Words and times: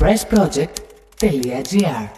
pressproject.gr 0.00 2.08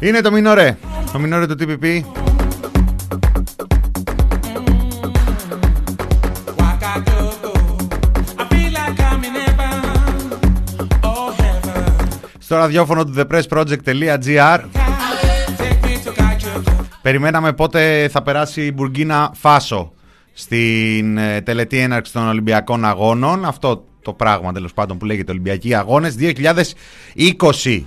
Είναι 0.00 0.20
το 0.20 0.32
Μινόρε. 0.32 0.76
Το 1.12 1.18
Μινόρε 1.18 1.46
του 1.46 1.56
TPP. 1.60 2.02
Στο 12.56 12.64
ραδιόφωνο 12.64 13.04
του 13.04 13.14
thepressproject.gr 13.16 14.60
Περιμέναμε 17.02 17.52
πότε 17.52 18.08
θα 18.10 18.22
περάσει 18.22 18.66
η 18.66 18.72
Μπουργκίνα 18.74 19.30
Φάσο 19.34 19.92
στην 20.32 21.18
ε, 21.18 21.40
τελετή 21.40 21.78
έναρξης 21.78 22.14
των 22.14 22.28
Ολυμπιακών 22.28 22.84
Αγώνων. 22.84 23.44
Αυτό 23.44 23.84
το 24.02 24.12
πράγμα 24.12 24.52
τέλος 24.52 24.72
πάντων 24.72 24.98
που 24.98 25.04
λέγεται 25.04 25.30
Ολυμπιακοί 25.30 25.74
Αγώνες 25.74 26.14
2020. 26.20 27.82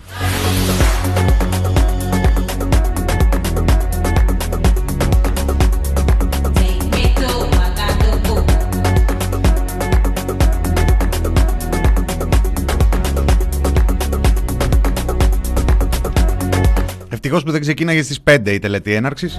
Ευτυχώ 17.31 17.47
που 17.47 17.53
δεν 17.53 17.61
ξεκίναγε 17.61 18.03
στις 18.03 18.19
5 18.23 18.52
η 18.52 18.59
τελετή 18.59 18.94
έναρξης. 18.94 19.38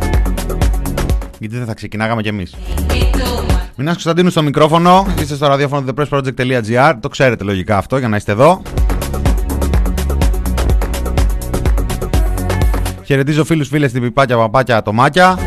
Γιατί 1.38 1.56
δεν 1.56 1.66
θα 1.66 1.74
ξεκινάγαμε 1.74 2.22
κι 2.22 2.28
εμείς. 2.28 2.55
Μινάς 3.77 3.92
Κωνσταντίνου 3.92 4.30
στο 4.30 4.42
μικρόφωνο. 4.42 5.06
Είστε 5.20 5.34
στο 5.34 5.46
ραδιόφωνο 5.46 5.92
thepressproject.gr. 5.94 6.94
Το 7.00 7.08
ξέρετε 7.08 7.44
λογικά 7.44 7.77
αυτό 7.77 7.98
για 7.98 8.08
να 8.08 8.16
είστε 8.16 8.33
εδώ. 8.33 8.62
Χαιρετίζω 13.05 13.44
φίλους, 13.44 13.68
φίλες, 13.68 13.92
την 13.92 14.02
πιπάκια, 14.02 14.36
παπάκια, 14.36 14.77
ατομάκια. 14.77 15.38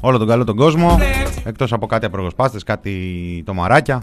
Όλο 0.00 0.18
τον 0.18 0.28
καλό 0.28 0.44
τον 0.44 0.56
κόσμο. 0.56 1.00
Εκτός 1.44 1.72
από 1.72 1.86
κάτι 1.86 2.06
απρογοσπάστες, 2.06 2.62
κάτι 2.62 2.92
τομαράκια. 3.46 4.02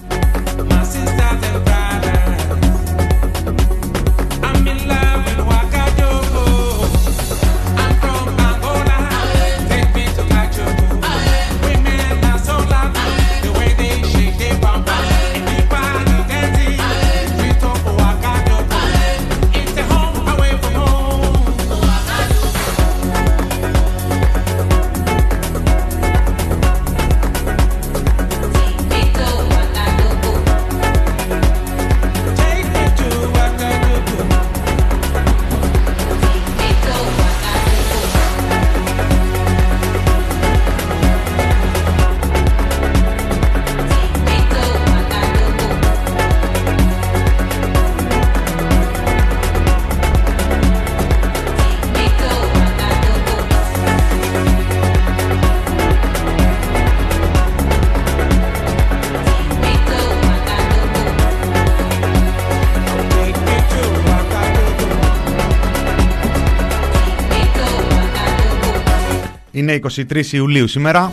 Είναι 69.74 69.82
23 70.12 70.26
Ιουλίου 70.32 70.68
σήμερα. 70.68 71.12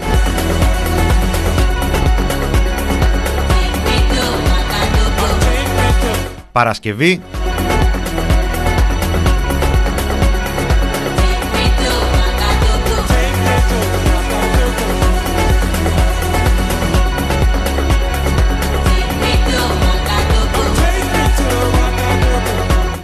Παρασκευή. 6.52 7.20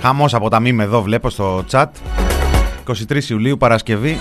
Χαμός 0.00 0.34
από 0.34 0.48
τα 0.48 0.60
μήνυμα 0.60 0.82
εδώ 0.82 1.02
βλέπω 1.02 1.30
στο 1.30 1.64
chat 1.70 1.86
23 2.86 3.22
Ιουλίου 3.28 3.56
Παρασκευή 3.56 4.18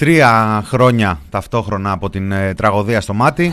Τρία 0.00 0.62
χρόνια 0.66 1.20
ταυτόχρονα 1.30 1.92
από 1.92 2.10
την 2.10 2.32
ε, 2.32 2.54
τραγωδία 2.54 3.00
στο 3.00 3.14
μάτι. 3.14 3.52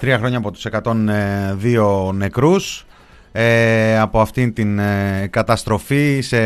Τρία 0.00 0.18
χρόνια 0.18 0.38
από 0.38 0.50
τους 0.50 0.66
102 0.70 2.12
νεκρούς. 2.12 2.86
Ε, 3.32 3.98
από 3.98 4.20
αυτήν 4.20 4.52
την 4.52 4.78
ε, 4.78 5.26
καταστροφή 5.30 6.20
σε 6.20 6.38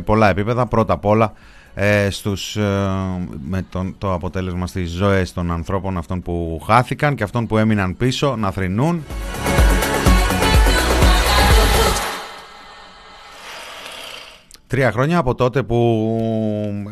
πολλά 0.00 0.28
επίπεδα. 0.28 0.66
Πρώτα 0.66 0.92
απ' 0.92 1.04
όλα 1.04 1.32
ε, 1.74 2.10
στους, 2.10 2.56
με 3.48 3.66
τον, 3.70 3.94
το 3.98 4.12
αποτέλεσμα 4.12 4.66
στις 4.66 4.90
ζωές 4.90 5.32
των 5.32 5.52
ανθρώπων 5.52 5.96
αυτών 5.96 6.22
που 6.22 6.62
χάθηκαν 6.66 7.14
και 7.14 7.22
αυτών 7.22 7.46
που 7.46 7.58
έμειναν 7.58 7.96
πίσω 7.96 8.36
να 8.36 8.50
θρηνούν. 8.50 9.04
Τρία 14.70 14.92
χρόνια 14.92 15.18
από 15.18 15.34
τότε 15.34 15.62
που 15.62 16.10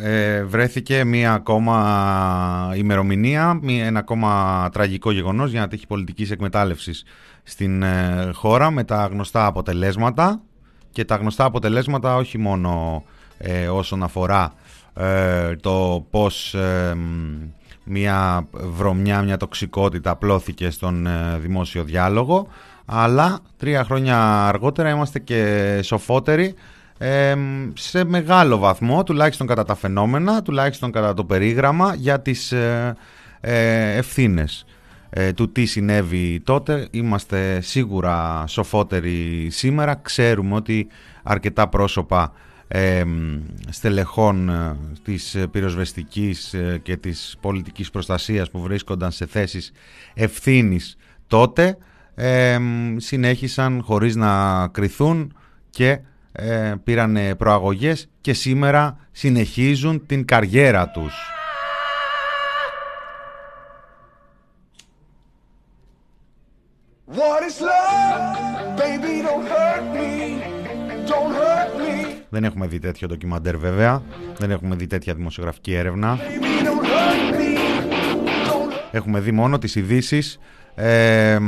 ε, 0.02 0.44
βρέθηκε 0.44 1.04
μία 1.04 1.32
ακόμα 1.32 2.72
ημερομηνία, 2.76 3.60
ένα 3.66 3.98
ακόμα 3.98 4.68
τραγικό 4.72 5.10
γεγονός 5.10 5.50
για 5.50 5.60
να 5.60 5.68
τύχει 5.68 5.86
πολιτικής 5.86 6.30
εκμετάλλευσης 6.30 7.04
στην 7.42 7.82
ε, 7.82 8.30
χώρα 8.34 8.70
με 8.70 8.84
τα 8.84 9.08
γνωστά 9.12 9.46
αποτελέσματα 9.46 10.40
και 10.90 11.04
τα 11.04 11.16
γνωστά 11.16 11.44
αποτελέσματα 11.44 12.16
όχι 12.16 12.38
μόνο 12.38 13.02
ε, 13.38 13.68
όσον 13.68 14.02
αφορά 14.02 14.52
το 15.60 16.06
πώς 16.10 16.56
μια 17.84 18.46
βρωμιά, 18.52 19.22
μια 19.22 19.36
τοξικότητα 19.36 20.10
απλώθηκε 20.10 20.70
στον 20.70 21.08
δημόσιο 21.40 21.84
διάλογο 21.84 22.48
αλλά 22.84 23.38
τρία 23.56 23.84
χρόνια 23.84 24.46
αργότερα 24.46 24.90
είμαστε 24.90 25.18
και 25.18 25.80
σοφότεροι 25.82 26.54
σε 27.74 28.04
μεγάλο 28.04 28.58
βαθμό, 28.58 29.02
τουλάχιστον 29.02 29.46
κατά 29.46 29.64
τα 29.64 29.74
φαινόμενα, 29.74 30.42
τουλάχιστον 30.42 30.92
κατά 30.92 31.14
το 31.14 31.24
περίγραμμα 31.24 31.94
για 31.94 32.20
τις 32.20 32.52
ε, 32.52 32.96
ε 33.40 33.96
ευθύνες 33.96 34.64
ε, 35.10 35.32
του 35.32 35.52
τι 35.52 35.64
συνέβη 35.64 36.40
τότε. 36.40 36.88
Είμαστε 36.90 37.60
σίγουρα 37.60 38.44
σοφότεροι 38.46 39.48
σήμερα. 39.50 39.94
Ξέρουμε 39.94 40.54
ότι 40.54 40.86
αρκετά 41.22 41.68
πρόσωπα 41.68 42.32
ε, 42.68 43.02
στελεχών 43.68 44.50
της 45.02 45.36
πυροσβεστικής 45.50 46.54
και 46.82 46.96
της 46.96 47.36
πολιτικής 47.40 47.90
προστασίας 47.90 48.50
που 48.50 48.60
βρίσκονταν 48.60 49.10
σε 49.10 49.26
θέσεις 49.26 49.72
ευθύνης 50.14 50.96
τότε 51.26 51.76
συνέχισαν 52.96 53.82
χωρίς 53.84 54.16
να 54.16 54.66
κριθούν 54.68 55.32
και 55.70 56.00
ε, 56.32 56.74
πήραν 56.84 57.18
προαγωγές 57.38 58.08
και 58.20 58.32
σήμερα 58.32 58.96
συνεχίζουν 59.10 60.06
την 60.06 60.24
καριέρα 60.24 60.88
τους. 60.88 61.14
Δεν 72.30 72.44
έχουμε 72.44 72.66
δει 72.66 72.78
τέτοιο 72.78 73.08
ντοκιμαντέρ 73.08 73.56
βέβαια. 73.56 74.02
Δεν 74.38 74.50
έχουμε 74.50 74.76
δει 74.76 74.86
τέτοια 74.86 75.14
δημοσιογραφική 75.14 75.74
έρευνα. 75.74 76.18
Έχουμε 78.90 79.20
δει 79.20 79.32
μόνο 79.32 79.58
τις 79.58 79.74
ειδήσεις 79.74 80.38
ε, 80.74 81.38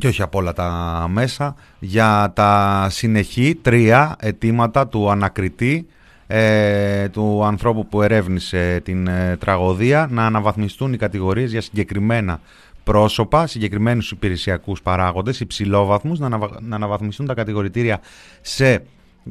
και 0.00 0.06
όχι 0.06 0.22
από 0.22 0.38
όλα 0.38 0.52
τα 0.52 1.06
μέσα 1.10 1.54
για 1.78 2.32
τα 2.34 2.86
συνεχή 2.90 3.54
τρία 3.62 4.16
αιτήματα 4.18 4.88
του 4.88 5.10
ανακριτή 5.10 5.86
ε, 6.26 7.08
του 7.08 7.44
ανθρώπου 7.44 7.86
που 7.86 8.02
ερεύνησε 8.02 8.80
την 8.84 9.06
ε, 9.06 9.36
τραγωδία 9.36 10.08
να 10.10 10.26
αναβαθμιστούν 10.26 10.92
οι 10.92 10.96
κατηγορίες 10.96 11.50
για 11.50 11.60
συγκεκριμένα 11.60 12.40
πρόσωπα, 12.84 13.46
συγκεκριμένους 13.46 14.10
υπηρεσιακούς 14.10 14.82
παράγοντες, 14.82 15.40
υψηλόβαθμους, 15.40 16.18
να, 16.18 16.28
να 16.60 16.74
αναβαθμιστούν 16.76 17.26
τα 17.26 17.34
κατηγορητήρια 17.34 18.00
σε 18.40 18.82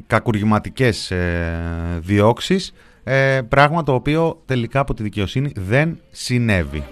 κακουργηματικές 0.06 1.10
ε, 1.10 1.98
διώξεις, 1.98 2.72
ε, 3.04 3.40
πράγμα 3.48 3.82
το 3.82 3.94
οποίο 3.94 4.42
τελικά 4.46 4.80
από 4.80 4.94
τη 4.94 5.02
δικαιοσύνη 5.02 5.52
δεν 5.56 6.00
συνέβη. 6.10 6.84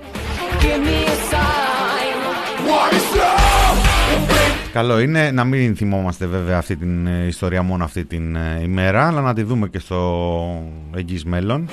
Καλό 4.79 5.01
είναι 5.01 5.31
να 5.31 5.45
μην 5.45 5.77
θυμόμαστε 5.77 6.27
βέβαια 6.27 6.59
αυτή 6.59 6.77
την 6.77 7.07
ε, 7.07 7.27
ιστορία 7.27 7.63
μόνο 7.63 7.85
αυτή 7.85 8.05
την 8.05 8.37
ε, 8.37 8.61
ημέρα, 8.63 9.07
αλλά 9.07 9.21
να 9.21 9.35
τη 9.35 9.43
δούμε 9.43 9.69
και 9.69 9.79
στο 9.79 10.63
εγγύς 10.95 11.25
μέλλον. 11.25 11.69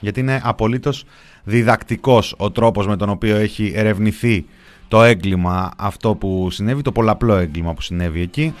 Γιατί 0.00 0.20
είναι 0.20 0.40
απολύτως 0.44 1.04
διδακτικός 1.44 2.34
ο 2.36 2.50
τρόπος 2.50 2.86
με 2.86 2.96
τον 2.96 3.08
οποίο 3.08 3.36
έχει 3.36 3.72
ερευνηθεί 3.74 4.46
το 4.88 5.02
έγκλημα 5.02 5.70
αυτό 5.76 6.14
που 6.14 6.48
συνέβη, 6.50 6.82
το 6.82 6.92
πολλαπλό 6.92 7.36
έγκλημα 7.36 7.74
που 7.74 7.82
συνέβη 7.82 8.20
εκεί. 8.20 8.54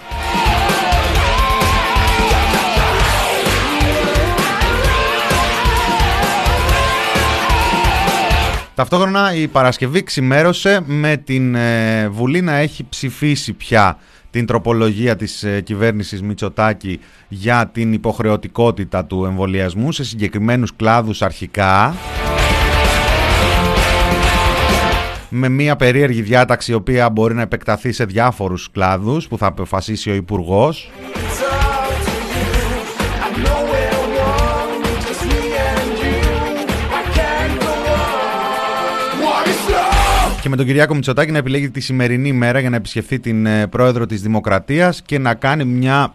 Ταυτόχρονα 8.74 9.34
η 9.34 9.48
Παρασκευή 9.48 10.02
ξημέρωσε 10.02 10.80
με 10.86 11.16
την 11.16 11.54
ε, 11.54 12.08
Βουλή 12.08 12.40
να 12.40 12.54
έχει 12.54 12.86
ψηφίσει 12.88 13.52
πια 13.52 13.98
την 14.30 14.46
τροπολογία 14.46 15.16
της 15.16 15.42
ε, 15.42 15.60
κυβέρνησης 15.60 16.22
Μητσοτάκη 16.22 17.00
για 17.28 17.70
την 17.72 17.92
υποχρεωτικότητα 17.92 19.04
του 19.04 19.24
εμβολιασμού 19.24 19.92
σε 19.92 20.04
συγκεκριμένους 20.04 20.76
κλάδους 20.76 21.22
αρχικά. 21.22 21.94
Με 25.28 25.48
μια 25.48 25.76
περίεργη 25.76 26.22
διάταξη 26.22 26.72
η 26.72 26.74
οποία 26.74 27.10
μπορεί 27.10 27.34
να 27.34 27.42
επεκταθεί 27.42 27.92
σε 27.92 28.04
διάφορους 28.04 28.70
κλάδους 28.70 29.28
που 29.28 29.38
θα 29.38 29.46
αποφασίσει 29.46 30.10
ο 30.10 30.14
Υπουργός 30.14 30.90
και 40.44 40.50
με 40.50 40.56
τον 40.56 40.66
Κυριάκο 40.66 40.94
Μητσοτάκη 40.94 41.30
να 41.30 41.38
επιλέγει 41.38 41.70
τη 41.70 41.80
σημερινή 41.80 42.32
μέρα 42.32 42.60
για 42.60 42.70
να 42.70 42.76
επισκεφθεί 42.76 43.20
την 43.20 43.46
ε, 43.46 43.66
πρόεδρο 43.66 44.06
της 44.06 44.22
Δημοκρατίας 44.22 45.02
και 45.02 45.18
να 45.18 45.34
κάνει 45.34 45.64
μια 45.64 46.14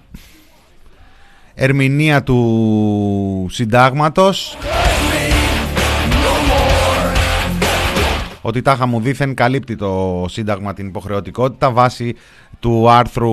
ερμηνεία 1.54 2.24
του 2.24 3.48
συντάγματος 3.50 4.58
ότι 8.42 8.62
τάχα 8.62 8.86
μου 8.86 9.00
δήθεν 9.02 9.34
καλύπτει 9.34 9.76
το 9.76 10.26
σύνταγμα 10.30 10.74
την 10.74 10.88
υποχρεωτικότητα 10.88 11.72
βάσει 11.72 12.16
του 12.60 12.90
άρθρου 12.90 13.32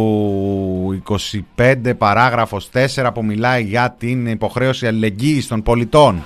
25 1.57 1.93
παράγραφος 1.99 2.71
4 2.95 3.11
που 3.15 3.25
μιλάει 3.25 3.63
για 3.63 3.95
την 3.99 4.27
υποχρέωση 4.27 4.87
αλληλεγγύης 4.87 5.47
των 5.47 5.63
πολιτών. 5.63 6.23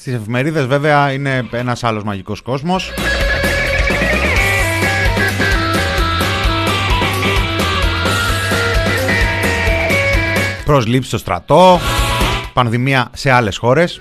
Στις 0.00 0.14
εφημερίδες 0.14 0.66
βέβαια 0.66 1.12
είναι 1.12 1.48
ένας 1.50 1.84
άλλος 1.84 2.02
μαγικός 2.02 2.42
κόσμος. 2.42 2.92
Προσλήψη 10.64 11.08
στο 11.08 11.18
στρατό, 11.18 11.80
πανδημία 12.52 13.10
σε 13.12 13.30
άλλες 13.30 13.56
χώρες. 13.56 14.00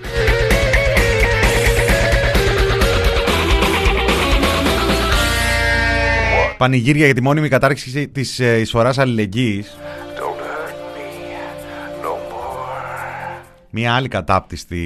Πανηγύρια 6.57 7.06
για 7.06 7.13
τη 7.13 7.22
μόνιμη 7.22 7.50
κατάρριξη 7.50 8.07
της 8.07 8.40
ε, 8.40 8.60
εισφοράς 8.60 8.98
αλληλεγγύης. 8.98 9.78
Μία 13.71 13.94
άλλη 13.94 14.07
κατάπτυστη 14.07 14.77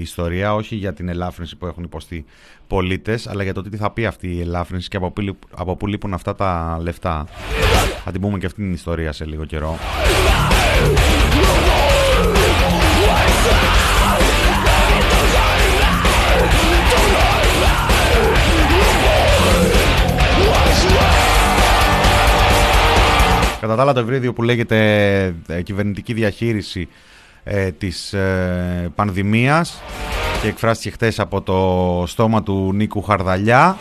ιστορία, 0.00 0.54
όχι 0.54 0.76
για 0.76 0.92
την 0.92 1.08
ελάφρυνση 1.08 1.56
που 1.56 1.66
έχουν 1.66 1.84
υποστεί 1.84 2.24
πολίτες, 2.66 3.26
αλλά 3.26 3.42
για 3.42 3.54
το 3.54 3.62
τι 3.62 3.76
θα 3.76 3.90
πει 3.90 4.06
αυτή 4.06 4.34
η 4.36 4.40
ελάφρυνση 4.40 4.88
και 4.88 4.96
από, 4.96 5.12
από 5.50 5.76
πού 5.76 5.86
λείπουν 5.86 6.14
αυτά 6.14 6.34
τα 6.34 6.78
λεφτά. 6.80 7.26
Θα 8.04 8.10
την 8.10 8.20
πούμε 8.20 8.38
και 8.38 8.46
αυτή 8.46 8.62
την 8.62 8.72
ιστορία 8.72 9.12
σε 9.12 9.24
λίγο 9.24 9.44
καιρό. 9.44 9.78
Κατά 23.60 23.76
τα 23.76 23.82
άλλα 23.82 23.92
το 23.92 24.00
ευρύδιο 24.00 24.32
που 24.32 24.42
λέγεται 24.42 25.34
ε, 25.46 25.62
κυβερνητική 25.62 26.12
διαχείριση 26.12 26.88
ε, 27.44 27.70
της 27.70 28.12
ε, 28.12 28.90
πανδημίας 28.94 29.82
και 30.42 30.48
εκφράστηκε 30.48 30.90
χτες 30.90 31.20
από 31.20 31.40
το 31.40 32.04
στόμα 32.06 32.42
του 32.42 32.72
Νίκου 32.74 33.02
Χαρδαλιά. 33.02 33.76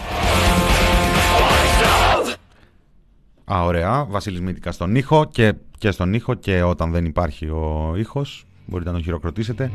Α, 3.53 3.63
ωραία. 3.63 4.05
Βασίλης 4.05 4.41
Μήτικα 4.41 4.72
στον 4.72 4.95
ήχο 4.95 5.25
και, 5.31 5.53
και 5.77 5.91
στον 5.91 6.13
ήχο 6.13 6.33
και 6.33 6.63
όταν 6.63 6.91
δεν 6.91 7.05
υπάρχει 7.05 7.45
ο 7.45 7.93
ήχος 7.98 8.43
μπορείτε 8.69 8.89
να 8.89 8.95
τον 8.95 9.03
χειροκροτήσετε. 9.05 9.72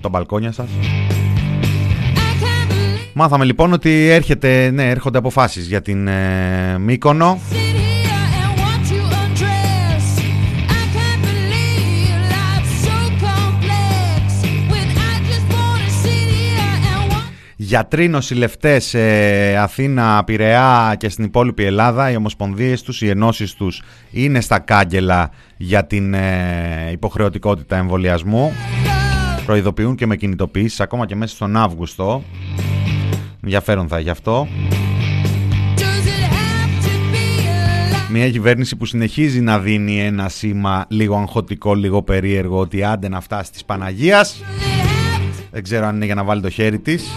Το 0.00 0.08
μπαλκόνια 0.08 0.52
σας. 0.52 0.68
Μάθαμε 3.14 3.44
λοιπόν 3.44 3.72
ότι 3.72 4.08
έρχεται, 4.08 4.70
ναι, 4.70 4.90
έρχονται 4.90 5.18
αποφάσεις 5.18 5.66
για 5.66 5.82
την 5.82 6.08
ε, 6.08 6.78
Μύκονο. 6.78 7.38
Γιατροί 17.72 18.08
νοσηλευτές 18.08 18.84
σε 18.84 19.00
Αθήνα, 19.56 20.24
Πειραιά 20.24 20.94
και 20.98 21.08
στην 21.08 21.24
υπόλοιπη 21.24 21.64
Ελλάδα, 21.64 22.10
οι 22.10 22.16
ομοσπονδίες 22.16 22.82
τους, 22.82 23.02
οι 23.02 23.08
ενώσεις 23.08 23.54
τους 23.54 23.82
είναι 24.10 24.40
στα 24.40 24.58
κάγκελα 24.58 25.30
για 25.56 25.86
την 25.86 26.14
ε, 26.14 26.88
υποχρεωτικότητα 26.92 27.76
εμβολιασμού. 27.76 28.52
Προειδοποιούν 29.46 29.94
και 29.94 30.06
με 30.06 30.16
κινητοποιήσεις 30.16 30.80
ακόμα 30.80 31.06
και 31.06 31.14
μέσα 31.14 31.34
στον 31.34 31.56
Αύγουστο. 31.56 32.22
Ενδιαφέρον 33.42 33.88
θα 33.88 33.98
γι' 34.00 34.10
αυτό. 34.10 34.48
Μια 38.10 38.30
κυβέρνηση 38.30 38.76
που 38.76 38.86
συνεχίζει 38.86 39.40
να 39.40 39.58
δίνει 39.58 40.00
ένα 40.00 40.28
σήμα 40.28 40.84
λίγο 40.88 41.16
αγχωτικό, 41.16 41.74
λίγο 41.74 42.02
περίεργο 42.02 42.58
ότι 42.58 42.84
άντε 42.84 43.08
να 43.08 43.20
φτάσει 43.20 43.52
της 43.52 43.64
Παναγίας. 43.64 44.42
Δεν 45.50 45.62
ξέρω 45.62 45.86
αν 45.86 45.96
είναι 45.96 46.04
για 46.04 46.14
να 46.14 46.24
βάλει 46.24 46.40
το 46.40 46.50
χέρι 46.50 46.78
της. 46.78 47.10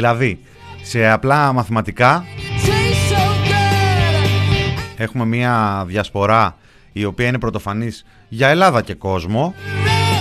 Δηλαδή, 0.00 0.38
σε 0.82 1.10
απλά 1.10 1.52
μαθηματικά 1.52 2.24
έχουμε 4.96 5.24
μια 5.24 5.84
διασπορά 5.86 6.56
η 6.92 7.04
οποία 7.04 7.26
είναι 7.26 7.38
πρωτοφανής 7.38 8.04
για 8.28 8.48
Ελλάδα 8.48 8.82
και 8.82 8.94
κόσμο, 8.94 9.54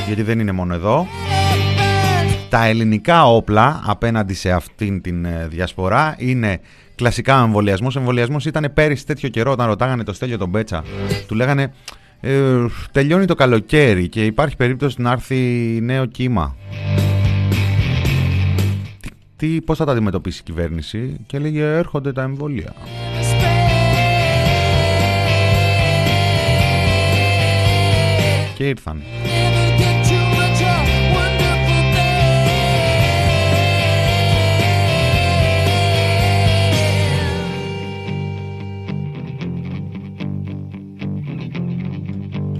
γιατί 0.07 0.21
δεν 0.21 0.39
είναι 0.39 0.51
μόνο 0.51 0.73
εδώ. 0.73 1.07
Τα 2.49 2.65
ελληνικά 2.65 3.25
όπλα 3.25 3.81
απέναντι 3.85 4.33
σε 4.33 4.51
αυτήν 4.51 5.01
την 5.01 5.25
ε, 5.25 5.47
διασπορά 5.49 6.15
είναι 6.17 6.59
κλασικά 6.95 7.41
εμβολιασμός. 7.41 7.95
Ο 7.95 7.99
εμβολιασμός 7.99 8.45
ήταν 8.45 8.71
πέρυσι 8.73 9.05
τέτοιο 9.05 9.29
καιρό 9.29 9.51
όταν 9.51 9.67
ρωτάγανε 9.67 10.03
το 10.03 10.13
Στέλιο 10.13 10.37
τον 10.37 10.49
Μπέτσα. 10.49 10.83
Του 11.27 11.35
λέγανε 11.35 11.73
ε, 12.19 12.65
τελειώνει 12.91 13.25
το 13.25 13.35
καλοκαίρι 13.35 14.07
και 14.07 14.25
υπάρχει 14.25 14.55
περίπτωση 14.55 15.01
να 15.01 15.11
έρθει 15.11 15.37
νέο 15.81 16.05
κύμα. 16.05 16.55
Τι, 19.39 19.61
πώς 19.61 19.77
θα 19.77 19.85
τα 19.85 19.91
αντιμετωπίσει 19.91 20.39
η 20.39 20.43
κυβέρνηση 20.43 21.17
και 21.25 21.39
λέγε 21.39 21.63
έρχονται 21.63 22.11
τα 22.11 22.21
εμβόλια. 22.21 22.73
Και 28.55 28.67
ήρθαν. 28.67 29.01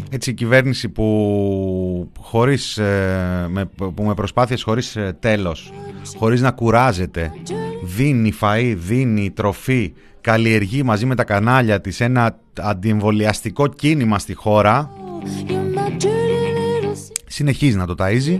έτσι 0.10 0.30
η 0.30 0.34
κυβέρνηση 0.34 0.90
που, 0.90 2.12
χωρίς, 2.20 2.78
ε, 2.78 3.48
με, 3.50 3.66
που 3.66 4.04
με 4.04 4.14
προσπάθειες 4.14 4.64
χωρίς 4.64 4.96
ε, 4.96 5.18
τέλος, 5.20 5.72
χωρίς 6.18 6.42
να 6.42 6.52
κουράζεται, 6.52 7.32
δίνει 7.84 8.34
φαΐ, 8.42 8.74
δίνει 8.78 9.32
τροφή, 9.32 9.94
καλλιεργεί 10.22 10.84
μαζί 10.84 11.06
με 11.06 11.16
τα 11.16 11.24
κανάλια 11.24 11.82
της 11.82 12.00
ένα 12.00 12.38
αντιεμβολιαστικό 12.60 13.68
κίνημα 13.68 14.20
στη 14.20 14.34
χώρα, 14.34 14.92
συνεχίζει 17.28 17.78
να 17.78 17.86
το 17.86 17.96
ταΐζει. 18.00 18.40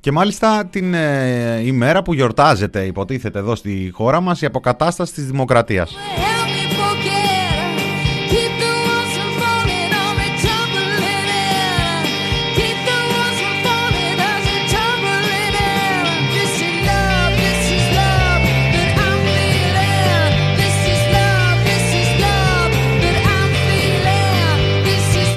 Και 0.00 0.12
μάλιστα 0.12 0.66
την 0.70 0.94
ε, 0.94 1.60
ημέρα 1.64 2.02
που 2.02 2.14
γιορτάζεται, 2.14 2.84
υποτίθεται 2.84 3.38
εδώ 3.38 3.54
στη 3.54 3.90
χώρα 3.94 4.20
μας, 4.20 4.40
η 4.40 4.46
αποκατάσταση 4.46 5.12
της 5.12 5.26
δημοκρατίας. 5.26 5.96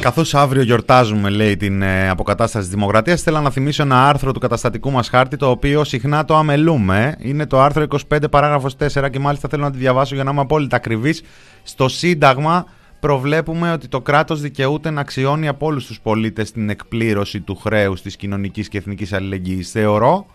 Καθώς 0.06 0.36
αύριο 0.36 0.64
γιορτάζουμε, 0.64 1.30
λέει, 1.30 1.58
την 1.58 1.82
ε, 1.82 2.10
αποκατάσταση 2.10 2.66
της 2.66 2.76
Δημοκρατίας, 2.76 3.22
θέλω 3.22 3.42
να 3.42 3.50
θυμίσω 3.50 3.84
ένα 3.84 4.08
άρθρο 4.08 4.32
του 4.32 4.40
καταστατικού 4.40 4.92
μας 4.92 5.10
χάρτη, 5.10 5.38
το 5.38 5.50
οποίο 5.50 5.84
συχνά 5.84 6.26
το 6.26 6.36
αμελούμε. 6.36 7.16
Είναι 7.20 7.46
το 7.46 7.62
άρθρο 7.62 7.86
25, 8.10 8.18
παράγραφος 8.32 8.76
4, 8.76 9.10
και 9.12 9.20
μάλιστα 9.20 9.48
θέλω 9.50 9.64
να 9.64 9.72
τη 9.72 9.78
διαβάσω 9.78 10.16
για 10.16 10.24
να 10.24 10.32
είμαι 10.32 10.42
απόλυτα 10.42 10.76
ακριβής. 10.76 11.24
Στο 11.64 11.88
Σύνταγμα 11.88 12.66
προβλέπουμε 13.00 13.72
ότι 13.72 13.88
το 13.88 14.02
κράτος 14.02 14.42
δικαιούται 14.42 14.90
να 14.90 15.02
αξιώνει 15.02 15.48
από 15.48 15.66
όλους 15.66 15.86
τους 15.86 16.00
πολίτες 16.02 16.52
την 16.52 16.70
εκπλήρωση 16.70 17.42
του 17.42 17.56
χρέους 17.56 18.02
της 18.02 18.16
κοινωνικής 18.16 18.68
και 18.68 18.78
εθνικής 18.78 19.14
αλληλεγγύης. 19.14 19.72
Θεωρώ 19.72 20.26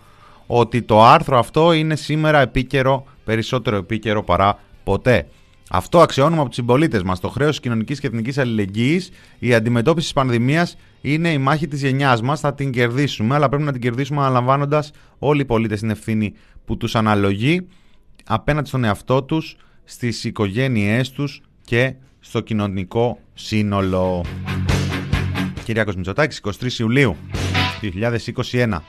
ότι 0.46 0.82
το 0.82 1.04
άρθρο 1.04 1.38
αυτό 1.38 1.72
είναι 1.72 1.96
σήμερα 1.96 2.40
επίκαιρο, 2.40 3.04
περισσότερο 3.24 3.76
επίκαιρο 3.76 4.22
παρά 4.22 4.58
ποτέ. 4.84 5.26
Αυτό 5.72 6.00
αξιώνουμε 6.00 6.40
από 6.40 6.46
τους 6.46 6.56
συμπολίτες 6.56 7.02
μας. 7.02 7.20
Το 7.20 7.28
χρέος 7.28 7.50
της 7.50 7.60
κοινωνικής 7.60 8.00
και 8.00 8.06
εθνικής 8.06 8.38
αλληλεγγύης, 8.38 9.10
η 9.38 9.54
αντιμετώπιση 9.54 10.04
της 10.04 10.14
πανδημίας 10.14 10.76
είναι 11.00 11.32
η 11.32 11.38
μάχη 11.38 11.68
της 11.68 11.80
γενιάς 11.80 12.22
μας. 12.22 12.40
Θα 12.40 12.54
την 12.54 12.70
κερδίσουμε, 12.70 13.34
αλλά 13.34 13.48
πρέπει 13.48 13.62
να 13.62 13.72
την 13.72 13.80
κερδίσουμε 13.80 14.20
αναλαμβάνοντας 14.20 14.90
όλοι 15.18 15.40
οι 15.40 15.44
πολίτες 15.44 15.80
την 15.80 15.90
ευθύνη 15.90 16.32
που 16.64 16.76
τους 16.76 16.94
αναλογεί 16.94 17.66
απέναντι 18.24 18.68
στον 18.68 18.84
εαυτό 18.84 19.22
τους, 19.22 19.56
στις 19.84 20.24
οικογένειές 20.24 21.10
τους 21.10 21.42
και 21.64 21.94
στο 22.20 22.40
κοινωνικό 22.40 23.18
σύνολο. 23.34 24.24
Κυριάκος 25.64 25.96
Μητσοτάκης, 25.96 26.36
23 26.36 26.78
Ιουλίου 26.78 27.16
2021. 27.80 28.82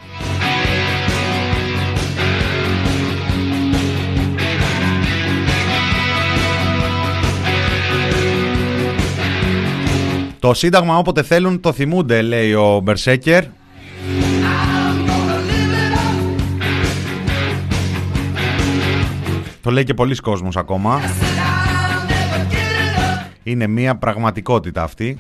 Το 10.41 10.53
Σύνταγμα 10.53 10.98
όποτε 10.98 11.24
θέλουν 11.24 11.60
το 11.60 11.71
θυμούνται, 11.71 12.21
λέει 12.21 12.53
ο 12.53 12.79
Μπερσέκερ. 12.79 13.43
Το 19.62 19.71
λέει 19.71 19.83
και 19.83 19.93
πολλοί 19.93 20.15
κόσμος 20.15 20.57
ακόμα. 20.57 21.00
Είναι 23.43 23.67
μια 23.67 23.95
πραγματικότητα 23.95 24.83
αυτή. 24.83 25.17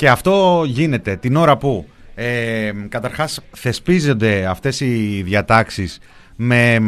Και 0.00 0.08
αυτό 0.08 0.64
γίνεται 0.66 1.16
την 1.16 1.36
ώρα 1.36 1.56
που 1.56 1.86
ε, 2.14 2.72
καταρχάς 2.88 3.40
θεσπίζονται 3.50 4.46
αυτές 4.46 4.80
οι 4.80 5.22
διατάξεις 5.24 5.98
με 6.36 6.82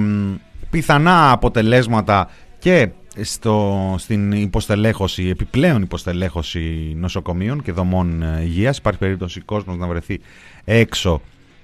πιθανά 0.70 1.30
αποτελέσματα 1.30 2.30
και 2.58 2.88
στο, 3.20 3.94
στην 3.98 4.32
υποστελέχωση, 4.32 5.28
επιπλέον 5.28 5.82
υποστελέχωση 5.82 6.94
νοσοκομείων 6.96 7.62
και 7.62 7.72
δομών 7.72 8.22
ε, 8.22 8.42
υγείας. 8.42 8.78
Υπάρχει 8.78 8.98
περίπτωση 8.98 9.40
κόσμος 9.40 9.76
να 9.76 9.86
βρεθεί 9.86 10.20
έξω 10.64 11.20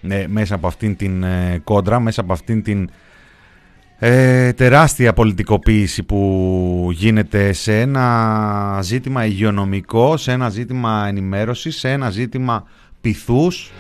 ε, 0.09 0.27
μέσα 0.27 0.55
από 0.55 0.67
αυτήν 0.67 0.97
την 0.97 1.23
ε, 1.23 1.61
κόντρα, 1.65 2.01
μέσα 2.01 2.21
από 2.21 2.33
αυτήν 2.33 2.63
την 2.63 2.91
ε, 4.01 4.53
τεράστια 4.53 5.13
πολιτικοποίηση 5.13 6.03
που 6.03 6.89
γίνεται 6.93 7.53
σε 7.53 7.81
ένα 7.81 8.79
ζήτημα 8.83 9.25
υγειονομικό, 9.25 10.17
σε 10.17 10.33
ένα 10.33 10.49
ζήτημα 10.49 11.05
ενημέρωσης, 11.09 11.77
σε 11.77 11.91
ένα 11.91 12.11
ζήτημα 12.11 12.65
πυθούς. 13.01 13.73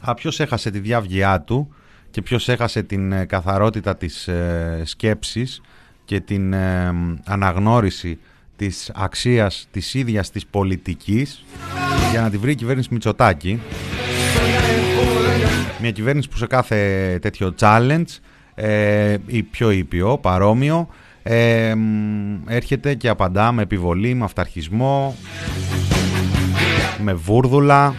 Α, 0.00 0.14
ποιος 0.14 0.40
έχασε 0.40 0.70
τη 0.70 0.78
διάβγειά 0.78 1.40
του 1.40 1.74
και 2.10 2.22
ποιος 2.22 2.48
έχασε 2.48 2.82
την 2.82 3.12
ε, 3.12 3.24
καθαρότητα 3.24 3.96
της 3.96 4.28
ε, 4.28 4.82
σκέψης 4.84 5.60
και 6.04 6.20
την 6.20 6.52
ε, 6.52 6.94
αναγνώριση 7.24 8.18
της 8.56 8.90
αξίας 8.94 9.68
της 9.70 9.94
ίδιας 9.94 10.30
της 10.30 10.46
πολιτικής 10.46 11.44
για 12.10 12.20
να 12.20 12.30
τη 12.30 12.36
βρει 12.36 12.50
η 12.50 12.54
κυβέρνηση 12.54 12.88
Μητσοτάκη. 12.92 13.60
Μια 15.80 15.90
κυβέρνηση 15.90 16.28
που 16.28 16.36
σε 16.36 16.46
κάθε 16.46 17.18
τέτοιο 17.22 17.54
challenge 17.60 18.18
ε, 18.54 19.16
ή 19.26 19.42
πιο 19.42 19.70
ήπιο, 19.70 20.18
παρόμοιο, 20.18 20.88
ε, 21.22 21.74
έρχεται 22.46 22.94
και 22.94 23.08
απαντά 23.08 23.52
με 23.52 23.62
επιβολή, 23.62 24.14
με 24.14 24.24
αυταρχισμό, 24.24 25.16
με 26.98 27.14
βούρδουλα. 27.14 27.94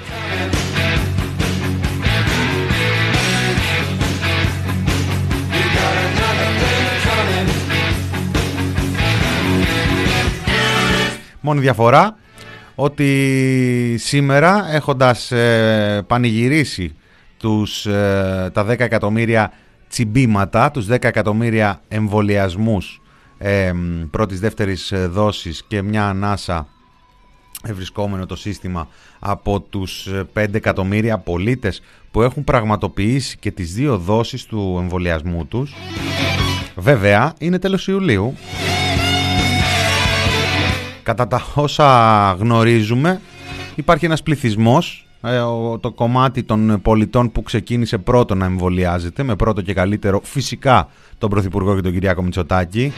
Μόνη 11.39 11.59
διαφορά 11.59 12.17
ότι 12.75 13.95
σήμερα 13.99 14.67
έχοντας 14.71 15.31
ε, 15.31 16.03
πανηγυρίσει 16.07 16.93
τους, 17.39 17.85
ε, 17.85 18.49
τα 18.53 18.63
10 18.63 18.83
εκατομμύρια 18.83 19.51
τσιμπήματα, 19.89 20.71
τους 20.71 20.85
10 20.85 21.07
εκατομμύρια 21.07 21.81
εμβολιασμούς 21.87 23.01
ε, 23.37 23.71
πρώτης 24.11 24.39
δεύτερης 24.39 24.91
ε, 24.91 25.07
δόσης 25.07 25.63
και 25.67 25.81
μια 25.81 26.07
ανάσα 26.07 26.67
ευρισκόμενο 27.63 28.25
το 28.25 28.35
σύστημα 28.35 28.87
από 29.19 29.59
τους 29.59 30.07
5 30.09 30.23
ε, 30.33 30.57
εκατομμύρια 30.57 31.17
πολίτες 31.17 31.81
που 32.11 32.21
έχουν 32.21 32.43
πραγματοποιήσει 32.43 33.37
και 33.37 33.51
τις 33.51 33.73
δύο 33.73 33.97
δόσεις 33.97 34.45
του 34.45 34.77
εμβολιασμού 34.81 35.45
τους. 35.45 35.73
Βέβαια, 36.75 37.33
είναι 37.39 37.59
τέλος 37.59 37.87
Ιουλίου 37.87 38.35
Κατά 41.03 41.27
τα 41.27 41.45
όσα 41.55 42.31
γνωρίζουμε 42.39 43.21
υπάρχει 43.75 44.05
ένας 44.05 44.23
πληθυσμός 44.23 45.03
ε, 45.03 45.08
το 45.79 45.91
κομμάτι 45.91 46.43
των 46.43 46.79
πολιτών 46.81 47.31
που 47.31 47.43
ξεκίνησε 47.43 47.97
πρώτο 47.97 48.35
να 48.35 48.45
εμβολιάζεται 48.45 49.23
με 49.23 49.35
πρώτο 49.35 49.61
και 49.61 49.73
καλύτερο 49.73 50.21
φυσικά 50.23 50.89
τον 51.17 51.29
Πρωθυπουργό 51.29 51.75
και 51.75 51.81
τον 51.81 51.91
Κυριάκο 51.91 52.21
Μητσοτάκη. 52.21 52.93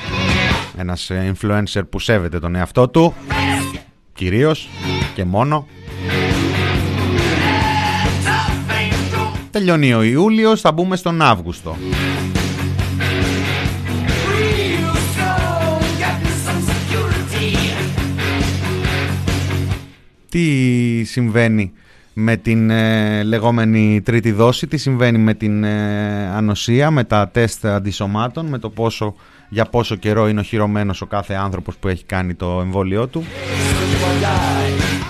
Ένας 0.78 1.10
ε, 1.10 1.34
influencer 1.36 1.82
που 1.90 2.00
σέβεται 2.00 2.40
τον 2.40 2.56
εαυτό 2.56 2.90
του 2.90 3.14
κυρίως 4.14 4.70
και 5.16 5.26
μόνο. 5.26 5.68
Τελειώνει 9.52 9.94
ο 9.94 10.02
Ιούλιος, 10.02 10.62
θα 10.62 10.72
μπούμε 10.72 10.96
στον 10.96 11.22
Αύγουστο. 11.22 11.76
Τι 20.30 21.04
συμβαίνει 21.04 21.74
με 22.24 22.38
την 22.38 22.70
ε, 22.70 23.24
λεγόμενη 23.24 24.02
τρίτη 24.02 24.32
δόση, 24.32 24.68
τι 24.68 24.78
συμβαίνει 24.78 25.18
με 25.18 25.34
την 25.34 25.64
ε, 25.64 26.28
ανοσία, 26.36 26.92
με 26.92 27.04
τα 27.04 27.30
τεστ 27.30 27.66
αντισωμάτων, 27.66 28.46
με 28.46 28.58
το 28.58 28.70
πόσο, 28.70 29.16
για 29.50 29.66
πόσο 29.66 29.96
καιρό 29.96 30.28
είναι 30.28 30.40
οχυρωμένος 30.40 31.02
ο 31.02 31.06
κάθε 31.06 31.34
άνθρωπος 31.34 31.76
που 31.76 31.88
έχει 31.88 32.04
κάνει 32.06 32.34
το 32.34 32.60
εμβόλιο 32.62 33.08
του. 33.08 33.24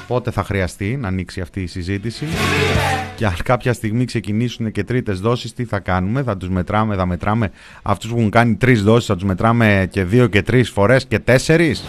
Πότε 0.07 0.31
θα 0.31 0.43
χρειαστεί 0.43 0.97
να 0.97 1.07
ανοίξει 1.07 1.41
αυτή 1.41 1.61
η 1.61 1.67
συζήτηση 1.67 2.25
και 3.15 3.25
αν 3.25 3.33
κάποια 3.43 3.73
στιγμή 3.73 4.05
ξεκινήσουν 4.05 4.71
και 4.71 4.83
τρίτες 4.83 5.19
δόσεις 5.19 5.53
τι 5.53 5.65
θα 5.65 5.79
κάνουμε, 5.79 6.23
θα 6.23 6.37
τους 6.37 6.49
μετράμε, 6.49 6.95
θα 6.95 7.05
μετράμε 7.05 7.51
αυτούς 7.81 8.09
που 8.09 8.17
έχουν 8.17 8.29
κάνει 8.29 8.55
τρεις 8.55 8.83
δόσεις, 8.83 9.05
θα 9.05 9.13
τους 9.13 9.23
μετράμε 9.23 9.87
και 9.91 10.03
δύο 10.03 10.27
και 10.27 10.41
τρεις 10.41 10.69
φορές 10.69 11.05
και 11.05 11.19
τέσσερις; 11.19 11.83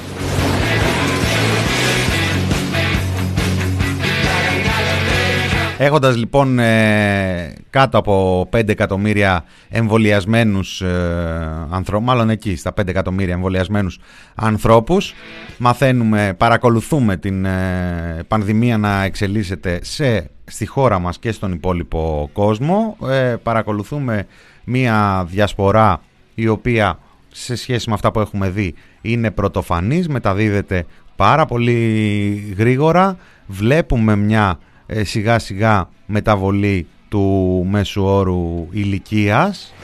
Έχοντας 5.79 6.17
λοιπόν 6.17 6.59
ε, 6.59 7.55
κάτω 7.71 7.99
από 7.99 8.41
5 8.53 8.69
εκατομμύρια 8.69 9.45
εμβολιασμένους 9.69 10.81
ε, 10.81 11.67
ανθρώπους, 11.71 12.07
μάλλον 12.07 12.31
εκεί 12.31 12.57
στα 12.57 12.73
5 12.81 12.89
εκατομμύρια 12.89 13.35
εμβολιασμένους 13.35 13.99
ανθρώπους, 14.35 15.15
μαθαίνουμε, 15.59 16.35
παρακολουθούμε 16.37 17.17
την 17.17 17.45
ε, 17.45 18.25
πανδημία 18.29 18.79
να 18.79 19.03
εξελίσσεται 19.03 19.79
σε, 19.83 20.31
στη 20.45 20.67
χώρα 20.67 20.99
μας 20.99 21.19
και 21.19 21.33
στον 21.33 21.53
υπόλοιπο 21.53 22.31
κόσμο. 22.33 22.97
Ε, 23.09 23.35
παρακολουθούμε 23.43 24.27
μία 24.65 25.27
διασπορά 25.29 26.01
η 26.35 26.49
οποία 26.49 26.99
σε 27.29 27.57
σχέση 27.57 27.89
με 27.89 27.95
αυτά 27.95 28.11
που 28.11 28.21
έχουμε 28.21 28.49
δει 28.51 28.75
είναι 29.01 29.31
πρωτοφανής, 29.31 30.09
μεταδίδεται 30.09 30.87
πάρα 31.17 31.47
πολύ 31.47 32.55
γρήγορα. 32.59 33.17
Βλέπουμε 33.47 34.17
μια 34.17 34.59
ε, 34.59 34.72
σιγά 35.03 35.39
σιγά 35.39 35.89
μεταβολή 36.07 36.87
του 37.09 37.67
μέσου 37.71 38.03
όρου 38.03 38.67
ηλικίας. 38.71 39.75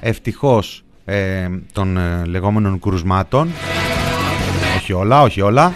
Ευτυχώς 0.00 0.84
ε, 1.04 1.48
των 1.72 1.96
ε, 1.96 2.22
λεγόμενων 2.24 2.80
κρουσμάτων. 2.80 3.48
Όχι 4.76 4.92
όλα, 4.92 5.22
όχι 5.22 5.40
όλα. 5.40 5.72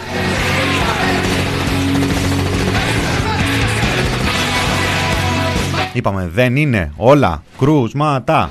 Είπαμε 5.93 6.31
δεν 6.33 6.57
είναι 6.57 6.93
όλα 6.97 7.43
κρούσματα 7.59 8.51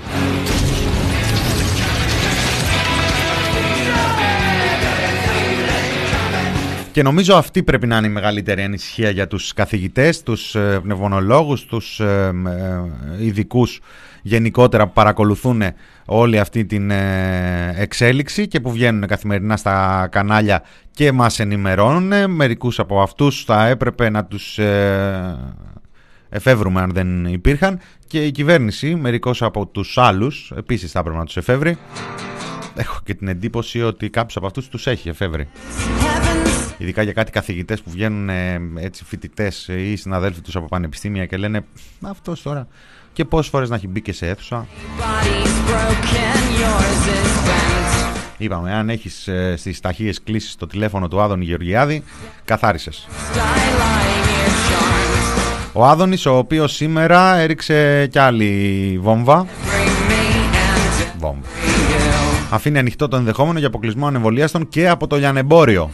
Και 6.91 7.03
νομίζω 7.03 7.35
αυτή 7.35 7.63
πρέπει 7.63 7.87
να 7.87 7.97
είναι 7.97 8.07
η 8.07 8.09
μεγαλύτερη 8.09 8.61
ανησυχία 8.61 9.09
για 9.09 9.27
τους 9.27 9.53
καθηγητές, 9.53 10.23
τους 10.23 10.55
ε, 10.55 10.79
πνευμονολόγους, 10.83 11.65
τους 11.65 11.99
ε, 11.99 12.31
ε, 13.19 13.25
ειδικούς 13.25 13.79
γενικότερα 14.21 14.87
που 14.87 14.93
παρακολουθούν 14.93 15.63
όλη 16.05 16.39
αυτή 16.39 16.65
την 16.65 16.91
εξέλιξη 17.75 18.47
και 18.47 18.59
που 18.59 18.71
βγαίνουν 18.71 19.07
καθημερινά 19.07 19.57
στα 19.57 20.07
κανάλια 20.11 20.63
και 20.91 21.11
μας 21.11 21.39
ενημερώνουν. 21.39 22.31
Μερικούς 22.31 22.79
από 22.79 23.01
αυτούς 23.01 23.43
θα 23.43 23.67
έπρεπε 23.67 24.09
να 24.09 24.25
τους 24.25 24.59
εφεύρουμε 26.29 26.81
αν 26.81 26.91
δεν 26.91 27.25
υπήρχαν 27.25 27.79
και 28.07 28.25
η 28.25 28.31
κυβέρνηση, 28.31 28.95
μερικούς 28.95 29.41
από 29.41 29.65
τους 29.65 29.97
άλλους, 29.97 30.53
επίσης 30.55 30.91
θα 30.91 30.99
έπρεπε 30.99 31.17
να 31.17 31.25
τους 31.25 31.37
εφεύρει. 31.37 31.77
Έχω 32.75 32.99
και 33.03 33.13
την 33.13 33.27
εντύπωση 33.27 33.81
ότι 33.81 34.09
κάποιους 34.09 34.35
από 34.35 34.45
αυτούς 34.45 34.67
τους 34.67 34.87
έχει 34.87 35.09
εφεύρει 35.09 35.47
ειδικά 36.81 37.01
για 37.01 37.13
κάτι 37.13 37.31
καθηγητές 37.31 37.81
που 37.81 37.89
βγαίνουν 37.89 38.29
ε, 38.29 38.61
έτσι 38.75 39.03
φοιτητές 39.03 39.67
ή 39.67 39.95
συναδέλφοι 39.95 40.41
τους 40.41 40.55
από 40.55 40.67
πανεπιστήμια 40.67 41.25
και 41.25 41.37
λένε 41.37 41.65
αυτός 42.01 42.41
τώρα 42.41 42.67
και 43.13 43.25
πόσες 43.25 43.51
φορές 43.51 43.69
να 43.69 43.75
έχει 43.75 43.87
μπει 43.87 44.01
και 44.01 44.13
σε 44.13 44.27
αίθουσα. 44.27 44.67
Είπαμε, 48.37 48.73
αν 48.73 48.89
έχεις 48.89 49.27
ε, 49.27 49.55
στις 49.57 49.79
ταχείες 49.79 50.23
κλήσεις 50.23 50.55
το 50.55 50.67
τηλέφωνο 50.67 51.07
του 51.07 51.21
Άδωνη 51.21 51.45
Γεωργιάδη, 51.45 52.03
καθάρισες. 52.45 53.07
Ο 55.73 55.85
Άδωνης, 55.85 56.25
ο 56.25 56.37
οποίος 56.37 56.73
σήμερα 56.73 57.35
έριξε 57.35 58.07
κι 58.07 58.19
άλλη 58.19 58.99
βόμβα. 59.01 59.45
Βόμβα. 61.17 61.47
Αφήνει 62.51 62.79
ανοιχτό 62.79 63.07
το 63.07 63.17
ενδεχόμενο 63.17 63.59
για 63.59 63.67
αποκλεισμό 63.67 64.07
ανεμβολίαστων 64.07 64.67
και 64.67 64.89
από 64.89 65.07
το 65.07 65.15
λιανεμπόριο. 65.15 65.89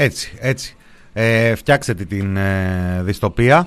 Έτσι, 0.00 0.32
έτσι. 0.40 0.76
Ε, 1.12 1.54
φτιάξτε 1.54 1.94
την 1.94 2.36
ε, 2.36 3.00
δυστοπία. 3.04 3.66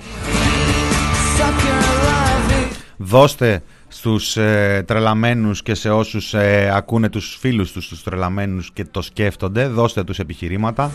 Δώστε 2.96 3.62
στους 3.88 4.36
ε, 4.36 4.84
τρελαμένους 4.86 5.62
και 5.62 5.74
σε 5.74 5.90
όσους 5.90 6.34
ε, 6.34 6.70
ακούνε 6.74 7.08
τους 7.08 7.36
φίλους 7.40 7.72
τους 7.72 7.88
τους 7.88 8.02
τρελαμένους 8.02 8.70
και 8.72 8.84
το 8.84 9.02
σκέφτονται, 9.02 9.66
δώστε 9.66 10.04
τους 10.04 10.18
επιχειρήματα. 10.18 10.90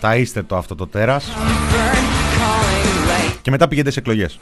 Τα 0.00 0.16
είστε 0.16 0.42
το 0.42 0.56
αυτό 0.56 0.74
το 0.74 0.86
τέρας. 0.86 1.32
Και 3.42 3.50
μετά 3.50 3.68
πηγαίνετε 3.68 3.92
σε 3.92 3.98
εκλογές. 3.98 4.38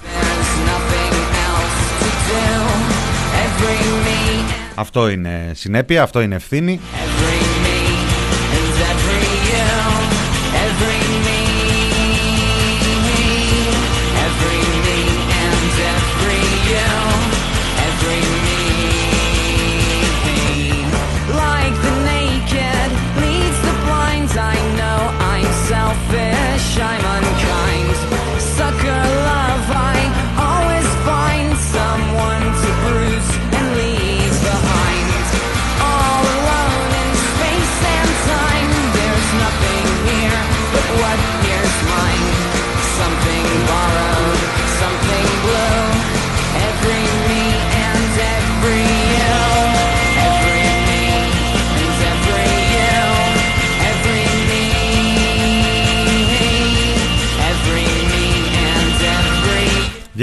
Αυτό 4.81 5.09
είναι 5.09 5.51
συνέπεια, 5.55 6.03
αυτό 6.03 6.21
είναι 6.21 6.35
ευθύνη. 6.35 6.81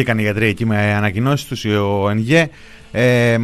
Βγήκαν 0.08 0.26
οι 0.26 0.30
γιατροί 0.30 0.48
εκεί 0.48 0.66
με 0.66 0.94
ανακοινώσεις 0.94 1.48
τους, 1.48 1.66
ο 1.66 2.10
ΕΝΓΕ 2.10 2.50
Ε, 2.92 3.38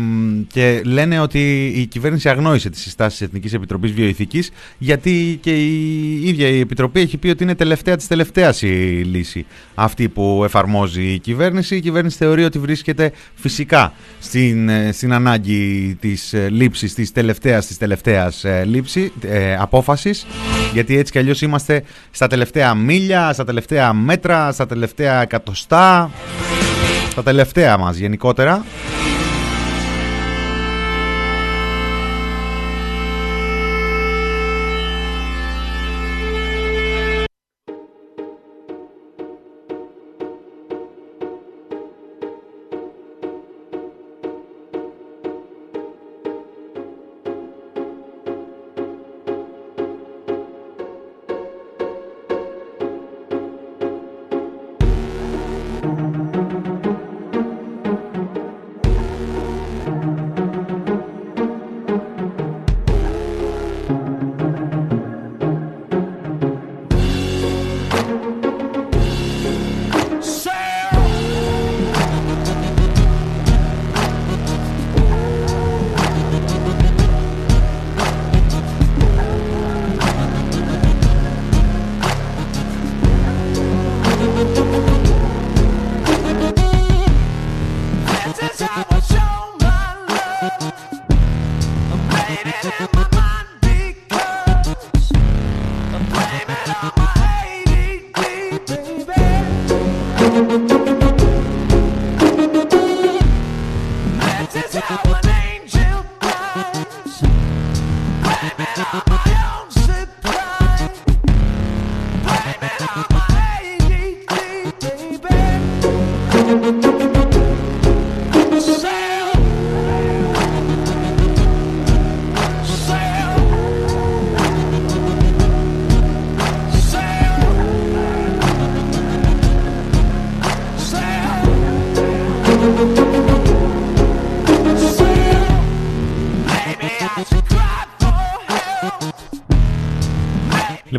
και 0.48 0.82
λένε 0.86 1.20
ότι 1.20 1.66
η 1.76 1.86
κυβέρνηση 1.86 2.30
αγνόησε 2.30 2.70
τις 2.70 2.82
συστάσεις 2.82 3.18
της 3.18 3.28
Εθνικής 3.28 3.54
Επιτροπής 3.54 3.92
Βιοειθικής 3.92 4.52
γιατί 4.78 5.40
και 5.42 5.52
η 5.52 6.28
ίδια 6.28 6.48
η 6.48 6.60
Επιτροπή 6.60 7.00
έχει 7.00 7.18
πει 7.18 7.28
ότι 7.28 7.44
είναι 7.44 7.56
τελευταία 7.56 7.96
της 7.96 8.08
τελευταίας 8.08 8.62
η 8.62 8.68
λύση 9.12 9.46
αυτή 9.76 10.10
που 10.10 10.42
εφαρμόζει 10.44 11.04
η 11.04 11.20
κυβέρνηση. 11.20 11.76
Η 11.76 11.80
κυβέρνηση 11.80 12.18
θεωρεί 12.18 12.44
ότι 12.44 12.60
βρίσκεται 12.60 13.12
φυσικά 13.34 13.94
στην, 14.20 14.70
ε, 14.70 14.92
στην 14.92 15.14
ανάγκη 15.14 15.98
της 16.00 16.34
ε, 16.34 16.50
λήψης 16.50 16.94
της 16.94 17.12
τελευταίας 17.12 17.66
της 17.68 17.78
τελευταίας 17.78 18.44
ε, 18.44 18.64
λήψη, 18.66 19.12
ε, 19.22 19.56
απόφασης 19.56 20.26
γιατί 20.74 20.98
έτσι 20.98 21.12
κι 21.12 21.18
αλλιώς 21.18 21.42
είμαστε 21.42 21.84
στα 22.12 22.28
τελευταία 22.28 22.74
μίλια, 22.74 23.34
στα 23.34 23.44
τελευταία 23.44 23.94
μέτρα, 23.94 24.52
στα 24.52 24.66
τελευταία 24.66 25.22
εκατοστά, 25.22 26.12
στα 27.12 27.24
τελευταία 27.24 27.78
μας 27.78 27.98
γενικότερα. 27.98 28.66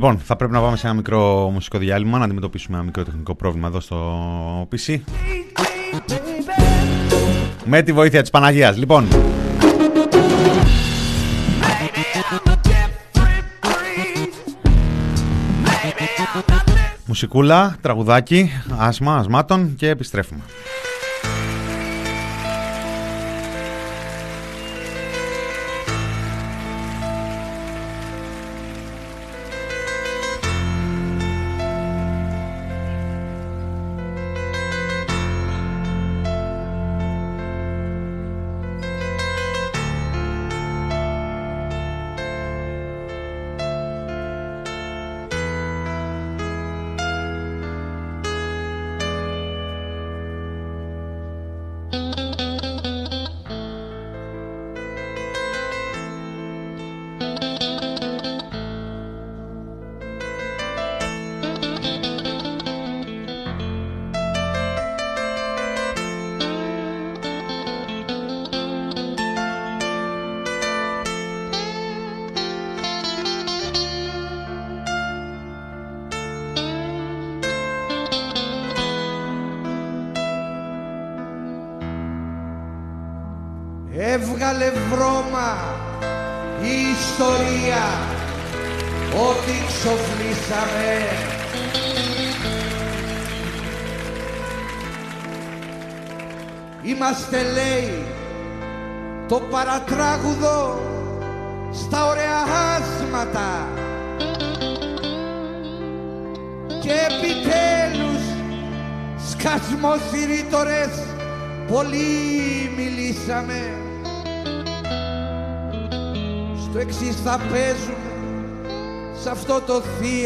Λοιπόν, 0.04 0.22
θα 0.24 0.36
πρέπει 0.36 0.52
να 0.52 0.60
πάμε 0.60 0.76
σε 0.76 0.86
ένα 0.86 0.96
μικρό 0.96 1.50
μουσικό 1.52 1.78
διάλειμμα 1.78 2.18
να 2.18 2.24
αντιμετωπίσουμε 2.24 2.76
ένα 2.76 2.84
μικρό 2.86 3.04
τεχνικό 3.04 3.34
πρόβλημα 3.34 3.68
εδώ 3.68 3.80
στο 3.80 4.68
PC. 4.72 4.98
Με 7.64 7.82
τη 7.82 7.92
βοήθεια 7.92 8.20
της 8.20 8.30
Παναγίας. 8.30 8.76
Λοιπόν, 8.76 9.08
μουσικούλα, 17.06 17.76
τραγουδάκι, 17.80 18.50
άσμα, 18.78 19.16
ασμάτων 19.16 19.74
και 19.76 19.88
επιστρέφουμε. 19.88 20.40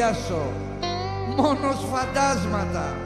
Θίασο 0.09 0.53
μόνος 1.37 1.77
φαντάσματα 1.93 2.97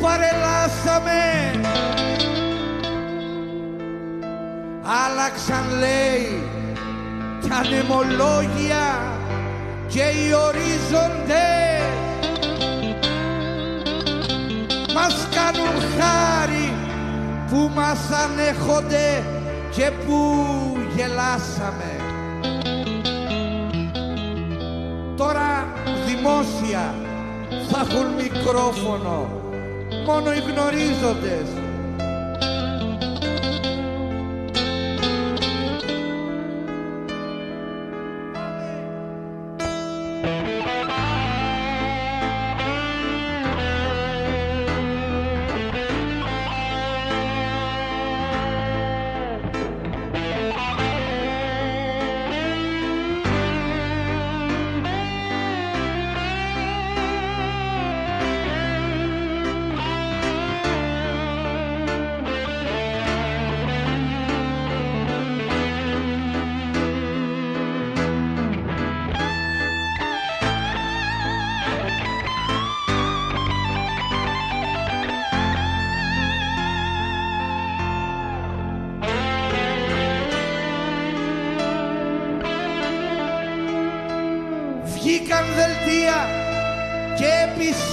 παρελάσαμε. 0.00 1.20
Άλλαξαν 5.04 5.78
λέει 5.78 6.42
τα 7.48 7.68
νεμολόγια 7.68 9.14
και 9.88 10.02
οι 10.02 10.32
ορίζοντες. 10.46 11.66
Μας 14.94 15.28
κάνουν 15.34 15.82
χάρη 15.98 16.74
που 17.50 17.70
μας 17.74 17.98
ανέχονται 18.24 19.24
και 19.70 19.90
που 20.06 20.46
γελάσαμε. 20.96 22.00
Τώρα 25.16 25.66
δημόσια 26.06 26.94
θα 27.70 27.86
έχουν 27.88 28.06
μικρόφωνο 28.22 29.45
μόνο 30.06 30.32
οι 30.32 30.40
γνωρίζοντες 30.40 31.65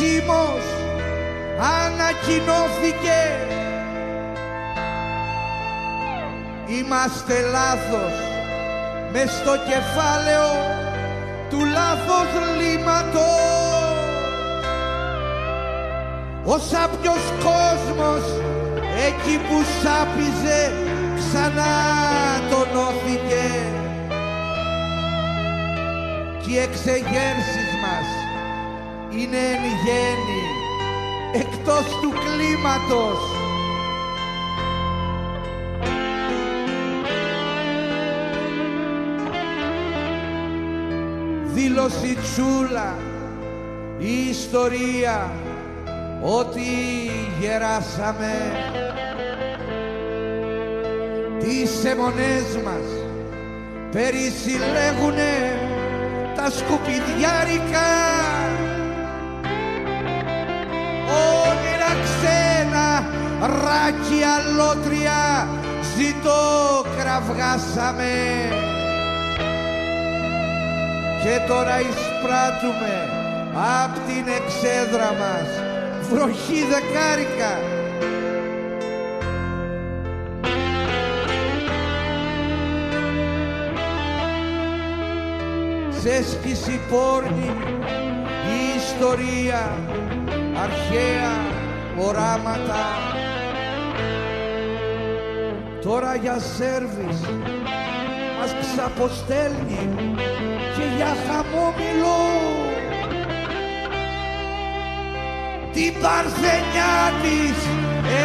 επισήμως 0.03 0.65
ανακοινώθηκε. 1.83 3.21
Είμαστε 6.67 7.33
λάθος. 7.51 8.13
Μες 9.11 9.31
στο 9.31 9.51
κεφάλαιο 9.69 10.49
του 11.49 11.65
λάθος 11.65 12.29
λίματος 12.57 13.23
Ο 16.45 16.57
σάπιος 16.57 17.23
κόσμος 17.43 18.25
εκεί 19.07 19.37
που 19.37 19.63
σάπιζε 19.81 20.71
ξανά 21.17 21.75
τονώθηκε 22.49 23.45
και 26.41 26.51
οι 26.51 26.57
εξεγέρσεις 26.57 27.69
μας 27.81 28.22
είναι 29.17 29.37
εν 29.37 29.63
γέννη 29.83 30.43
εκτός 31.33 31.99
του 32.01 32.09
κλίματος. 32.09 33.19
Δήλωση 41.53 42.17
τσούλα 42.21 42.97
η 43.97 44.29
ιστορία 44.29 45.31
ότι 46.21 46.61
γεράσαμε 47.39 48.33
τις 51.39 51.85
αιμονές 51.85 52.57
μας 52.63 52.87
περισυλλέγουνε 53.91 55.59
τα 56.35 56.49
σκουπιδιάρικα 56.49 58.22
ράκι 63.45 64.21
αλότρια 64.35 65.47
ζητώ 65.95 66.41
κραυγάσαμε. 66.97 68.13
Και 71.23 71.39
τώρα 71.47 71.79
εισπράττουμε 71.79 72.93
απ' 73.83 73.95
την 74.07 74.25
εξέδρα 74.27 75.13
μας. 75.19 75.49
Βροχή 76.09 76.65
δεκάρικα. 76.69 77.59
Ζέσκηση 86.01 86.79
πόρνη 86.89 87.51
η 88.53 88.77
ιστορία 88.77 89.71
αρχαία 90.63 91.31
οράματα 91.97 93.22
τώρα 95.83 96.15
για 96.15 96.39
σέρβις 96.39 97.19
μας 98.39 98.55
ξαποστέλνει 98.61 99.89
και 100.75 100.85
για 100.95 101.15
χαμόμηλο 101.25 102.19
την 105.73 105.93
παρθενιά 106.01 106.95
της 107.21 107.57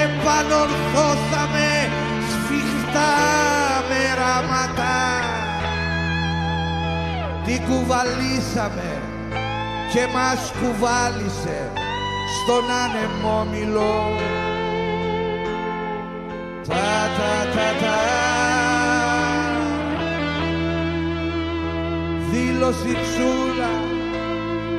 επανορθώσαμε 0.03 1.69
σφιχτά 2.31 3.15
μεράματα. 3.89 4.97
Την 7.47 7.61
κουβαλήσαμε 7.67 9.03
και 9.93 10.07
μας 10.15 10.53
κουβάλισε 10.61 11.73
στον 12.43 12.65
ανεμόμυλο 12.83 14.38
τα 17.59 17.65
τα 17.65 17.73
τα 17.81 17.99
δήλωση 22.31 22.93
τσούλα 23.03 23.75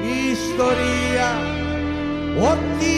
η 0.03 0.29
ιστορία 0.31 1.29
ότι 2.51 2.97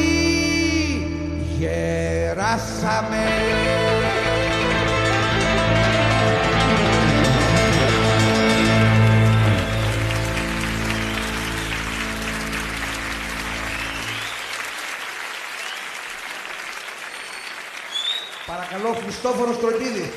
γεράσαμε 1.58 3.26
Χριστόφορος 19.02 19.60
Τροτίδης. 19.60 20.10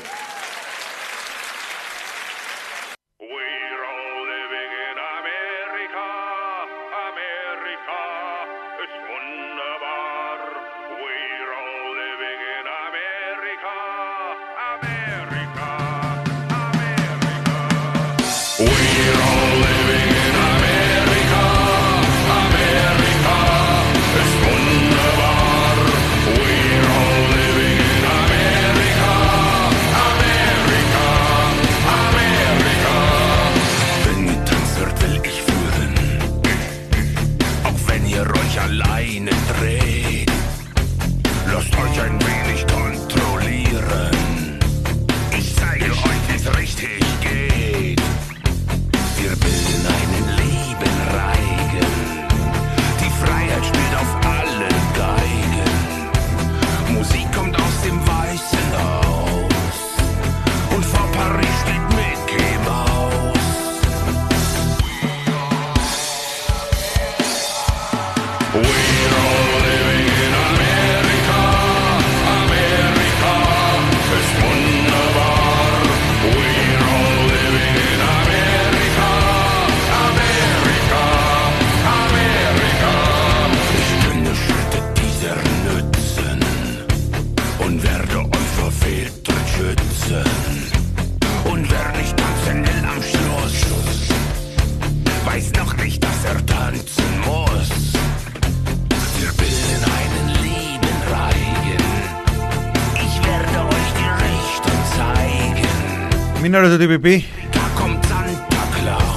Μην 106.55 106.63
ωραίο 106.63 106.77
το 106.77 106.83
TPP. 106.83 107.07
Da 107.55 107.65
kommt 107.79 108.05
Santa 108.11 108.63
Claus. 108.75 109.15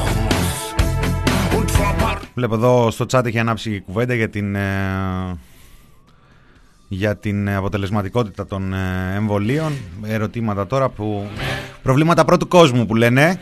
Und 1.59 1.70
vor 1.70 1.94
paar 2.01 2.18
Βλέπω 2.35 2.55
εδώ 2.55 2.90
στο 2.90 3.07
chat 3.11 3.27
έχει 3.27 3.38
ανάψει 3.38 3.70
η 3.74 3.81
κουβέντα 3.81 4.14
για 4.14 4.29
την, 4.29 4.55
ε, 4.55 5.38
για 6.88 7.16
την 7.16 7.51
αποτελεσματικότητα 7.51 8.46
των 8.46 8.72
ε, 8.72 9.14
εμβολίων. 9.16 9.72
Ερωτήματα 10.07 10.66
τώρα 10.66 10.88
που... 10.88 11.27
Προβλήματα 11.83 12.24
πρώτου 12.24 12.48
κόσμου 12.48 12.87
που 12.87 12.94
λένε 12.94 13.40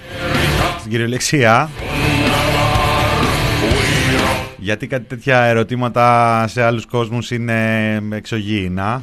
στην 0.79 0.91
κυριολεξία. 0.91 1.71
Γιατί 4.59 4.87
κάτι 4.87 5.05
τέτοια 5.05 5.43
ερωτήματα 5.43 6.45
σε 6.49 6.63
άλλους 6.63 6.87
κόσμους 6.87 7.31
είναι 7.31 8.03
εξωγήινα. 8.13 9.03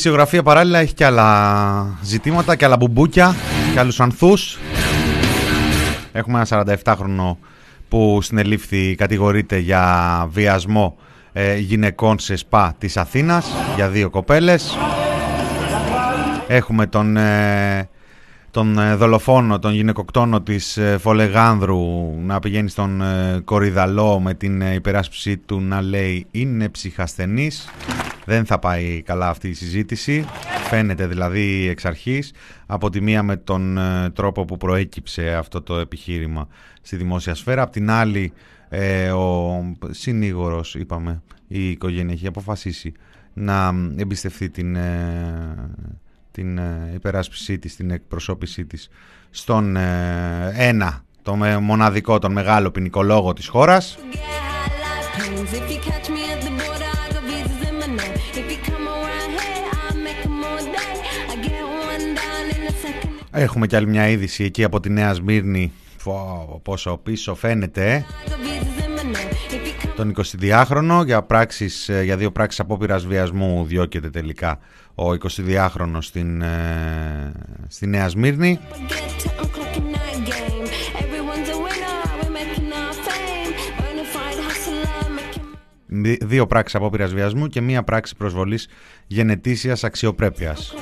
Η 0.00 0.02
ειδησιογραφία 0.02 0.42
παράλληλα 0.42 0.78
έχει 0.78 0.94
και 0.94 1.04
άλλα 1.04 1.98
ζητήματα 2.02 2.56
και 2.56 2.64
άλλα 2.64 2.76
μπουμπούκια 2.76 3.34
και 3.72 3.78
άλλους 3.78 4.00
ανθούς. 4.00 4.58
Έχουμε 6.12 6.44
ένα 6.50 6.64
47χρονο 6.84 7.36
που 7.88 8.18
συνελήφθη 8.22 8.94
κατηγορείται 8.94 9.58
για 9.58 10.26
βιασμό 10.30 10.96
ε, 11.32 11.56
γυναικών 11.56 12.18
σε 12.18 12.36
σπα 12.36 12.74
της 12.78 12.96
Αθήνας 12.96 13.46
για 13.76 13.88
δύο 13.88 14.10
κοπέλες. 14.10 14.78
Έχουμε 16.46 16.86
τον, 16.86 17.16
ε, 17.16 17.88
τον 18.50 18.78
ε, 18.78 18.94
δολοφόνο, 18.94 19.58
τον 19.58 19.72
γυναικοκτόνο 19.72 20.40
της 20.40 20.76
ε, 20.76 20.98
Φολεγάνδρου 21.00 21.80
να 22.20 22.38
πηγαίνει 22.38 22.68
στον 22.68 23.02
ε, 23.02 23.40
Κορυδαλό 23.44 24.20
με 24.20 24.34
την 24.34 24.62
ε, 24.62 24.74
υπεράσπιση 24.74 25.36
του 25.36 25.60
να 25.60 25.80
λέει 25.82 26.26
είναι 26.30 26.68
ψυχασθενής. 26.68 27.68
Δεν 28.30 28.44
θα 28.46 28.58
πάει 28.58 29.02
καλά 29.02 29.28
αυτή 29.28 29.48
η 29.48 29.52
συζήτηση. 29.52 30.24
Φαίνεται 30.68 31.06
δηλαδή 31.06 31.68
εξ 31.68 31.84
αρχής 31.84 32.32
από 32.66 32.90
τη 32.90 33.00
μία 33.00 33.22
με 33.22 33.36
τον 33.36 33.78
ε, 33.78 34.10
τρόπο 34.10 34.44
που 34.44 34.56
προέκυψε 34.56 35.34
αυτό 35.34 35.62
το 35.62 35.78
επιχείρημα 35.78 36.48
στη 36.82 36.96
δημόσια 36.96 37.34
σφαίρα. 37.34 37.62
Απ' 37.62 37.70
την 37.72 37.90
άλλη 37.90 38.32
ε, 38.68 39.10
ο 39.10 39.62
συνήγορος, 39.90 40.74
είπαμε, 40.74 41.22
η 41.46 41.70
οικογένεια 41.70 42.12
έχει 42.12 42.26
αποφασίσει 42.26 42.92
να 43.32 43.74
εμπιστευτεί 43.96 44.50
την, 44.50 44.76
ε, 44.76 45.70
την 46.30 46.58
ε, 46.58 46.90
υπεράσπιση 46.94 47.58
της, 47.58 47.76
την 47.76 47.90
εκπροσώπησή 47.90 48.64
της 48.64 48.88
στον 49.30 49.76
ε, 49.76 50.52
ένα, 50.54 51.04
το 51.22 51.36
με- 51.36 51.58
μοναδικό, 51.58 52.18
τον 52.18 52.32
μεγάλο 52.32 52.70
ποινικολόγο 52.70 53.32
της 53.32 53.46
χώρας. 53.48 53.98
Get 55.90 56.19
Έχουμε 63.30 63.66
κι 63.66 63.76
άλλη 63.76 63.86
μια 63.86 64.08
είδηση 64.08 64.44
εκεί 64.44 64.64
από 64.64 64.80
τη 64.80 64.90
Νέα 64.90 65.12
Σμύρνη. 65.14 65.72
Φω, 65.96 66.60
πόσο 66.64 66.96
πίσω 67.02 67.34
φαίνεται. 67.34 67.92
ε. 67.92 68.04
I 68.26 68.30
got 68.30 68.34
visas 68.34 68.84
in 68.84 68.96
my 68.96 69.16
name. 69.16 69.30
If 69.52 69.66
you 69.66 69.86
come 69.86 69.96
Τον 69.96 70.12
22χρονο 70.14 71.02
για, 71.04 71.22
πράξεις, 71.22 71.88
ε, 71.88 72.02
για 72.02 72.16
δύο 72.16 72.30
πράξεις 72.32 72.60
απόπειρας 72.60 73.06
βιασμού 73.06 73.64
διώκεται 73.64 74.10
τελικά 74.10 74.58
ο 74.94 75.04
22χρονος 75.12 75.98
στην, 76.00 76.42
ε, 76.42 77.32
στη 77.68 77.86
Νέα 77.86 78.08
Σμύρνη. 78.08 78.58
get 78.88 79.22
to 79.22 79.42
I'm 79.42 79.44
clocking 79.44 79.94
that 79.94 80.28
game. 80.28 80.66
Everyone's 81.02 81.48
a 81.48 81.58
winner, 81.64 81.98
we're 82.20 82.32
making 82.38 82.72
our 82.72 82.94
fame. 83.06 83.52
Bonafide 83.78 84.40
hustler, 84.48 85.10
making 85.18 85.44
Δι- 85.86 86.24
Δύο 86.24 86.46
πράξεις 86.46 86.74
απόπειρας 86.74 87.12
βιασμού 87.14 87.46
και 87.46 87.60
μία 87.60 87.82
πράξη 87.82 88.16
προσβολής 88.16 88.68
γενετήσιας 89.06 89.84
αξιοπρέπειας. 89.84 90.74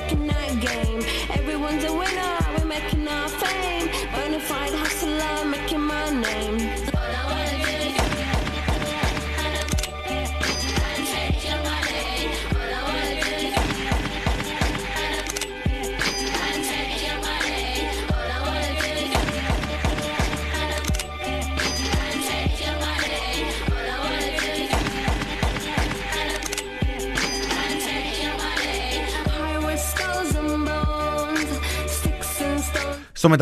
And 33.21 33.33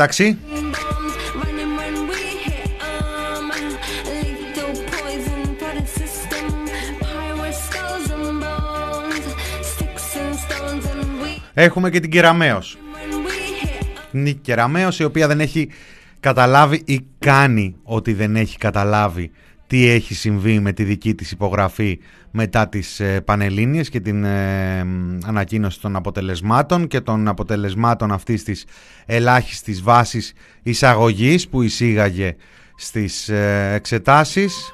we 11.22 11.40
έχουμε 11.54 11.90
και 11.90 12.00
την 12.00 12.10
Κεραμέως. 12.10 12.78
when 12.94 13.14
we 13.14 13.64
hit 13.64 14.04
Νίκη 14.10 14.38
Κεραμέως 14.38 14.98
η 14.98 15.04
οποία 15.04 15.26
δεν 15.26 15.40
έχει 15.40 15.68
καταλάβει 16.20 16.82
ή 16.84 17.06
κάνει 17.18 17.76
ότι 17.82 18.12
δεν 18.12 18.36
έχει 18.36 18.58
καταλάβει 18.58 19.30
τι 19.68 19.88
έχει 19.88 20.14
συμβεί 20.14 20.60
με 20.60 20.72
τη 20.72 20.84
δική 20.84 21.14
της 21.14 21.30
υπογραφή 21.30 21.98
μετά 22.30 22.68
τις 22.68 23.00
ε, 23.00 23.20
Πανελλήνιες 23.20 23.88
και 23.88 24.00
την 24.00 24.24
ε, 24.24 24.84
μ, 24.84 25.18
ανακοίνωση 25.24 25.80
των 25.80 25.96
αποτελεσμάτων 25.96 26.86
και 26.86 27.00
των 27.00 27.28
αποτελεσμάτων 27.28 28.12
αυτής 28.12 28.44
της 28.44 28.64
ελάχιστης 29.06 29.82
βάσης 29.82 30.32
εισαγωγής 30.62 31.48
που 31.48 31.62
εισήγαγε 31.62 32.36
στις 32.76 33.28
ε, 33.28 33.72
εξετάσεις. 33.74 34.72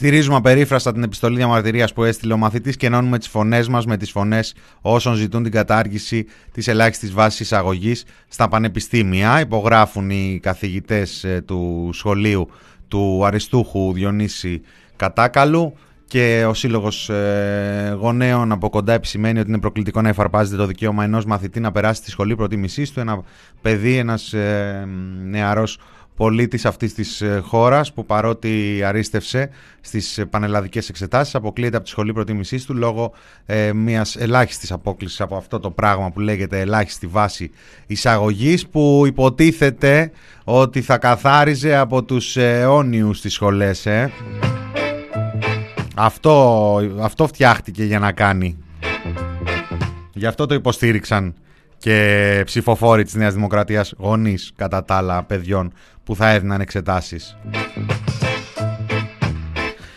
Στηρίζουμε 0.00 0.36
απερίφραστα 0.36 0.92
την 0.92 1.02
επιστολή 1.02 1.36
διαμαρτυρίας 1.36 1.92
που 1.92 2.04
έστειλε 2.04 2.32
ο 2.32 2.36
μαθητής 2.36 2.76
και 2.76 2.86
ενώνουμε 2.86 3.18
τις 3.18 3.28
φωνές 3.28 3.68
μας 3.68 3.86
με 3.86 3.96
τις 3.96 4.10
φωνές 4.10 4.54
όσων 4.80 5.14
ζητούν 5.14 5.42
την 5.42 5.52
κατάργηση 5.52 6.26
της 6.52 6.68
ελάχιστης 6.68 7.12
βάσης 7.12 7.40
εισαγωγής 7.40 8.04
στα 8.28 8.48
πανεπιστήμια. 8.48 9.40
Υπογράφουν 9.40 10.10
οι 10.10 10.40
καθηγητές 10.42 11.26
του 11.44 11.90
σχολείου 11.92 12.50
του 12.88 13.24
Αριστούχου 13.24 13.92
Διονύση 13.92 14.60
Κατάκαλου 14.96 15.74
και 16.06 16.44
ο 16.48 16.54
Σύλλογος 16.54 17.08
ε, 17.08 17.96
Γονέων 18.00 18.52
από 18.52 18.70
κοντά 18.70 18.92
επισημαίνει 18.92 19.38
ότι 19.38 19.48
είναι 19.48 19.60
προκλητικό 19.60 20.02
να 20.02 20.08
εφαρπάζεται 20.08 20.56
το 20.56 20.66
δικαίωμα 20.66 21.04
ενός 21.04 21.24
μαθητή 21.24 21.60
να 21.60 21.72
περάσει 21.72 22.00
στη 22.00 22.10
σχολή 22.10 22.36
προτίμησής 22.36 22.92
του. 22.92 23.00
Ένα 23.00 23.22
παιδί, 23.60 23.96
ένας 23.96 24.32
ε, 24.32 24.88
νεαρός 25.24 25.78
πολίτης 26.20 26.64
αυτής 26.66 26.94
της 26.94 27.20
ε, 27.20 27.42
χώρας 27.44 27.92
που 27.92 28.06
παρότι 28.06 28.82
αρίστευσε 28.84 29.50
στις 29.80 30.24
πανελλαδικές 30.30 30.88
εξετάσεις 30.88 31.34
αποκλείεται 31.34 31.76
από 31.76 31.84
τη 31.84 31.90
σχολή 31.90 32.12
προτίμησής 32.12 32.64
του 32.64 32.74
λόγω 32.74 33.12
ε, 33.46 33.72
μιας 33.72 34.16
ελάχιστης 34.16 34.72
απόκλησης 34.72 35.20
από 35.20 35.36
αυτό 35.36 35.60
το 35.60 35.70
πράγμα 35.70 36.10
που 36.10 36.20
λέγεται 36.20 36.60
ελάχιστη 36.60 37.06
βάση 37.06 37.50
εισαγωγής 37.86 38.66
που 38.66 39.02
υποτίθεται 39.06 40.10
ότι 40.44 40.80
θα 40.80 40.98
καθάριζε 40.98 41.76
από 41.76 42.02
τους 42.02 42.36
αιώνιους 42.36 43.18
στις 43.18 43.32
σχολές. 43.32 43.86
Ε. 43.86 44.12
Αυτό, 45.96 46.76
αυτό 47.00 47.26
φτιάχτηκε 47.26 47.84
για 47.84 47.98
να 47.98 48.12
κάνει. 48.12 48.58
Γι' 50.14 50.26
αυτό 50.26 50.46
το 50.46 50.54
υποστήριξαν 50.54 51.34
και 51.80 52.42
ψηφοφόροι 52.44 53.04
της 53.04 53.14
Νέας 53.14 53.34
Δημοκρατίας 53.34 53.94
γονείς 53.98 54.52
κατά 54.56 54.84
τα 54.84 54.94
άλλα 54.94 55.22
παιδιών 55.22 55.72
που 56.04 56.16
θα 56.16 56.30
έδιναν 56.30 56.60
εξετάσεις. 56.60 57.36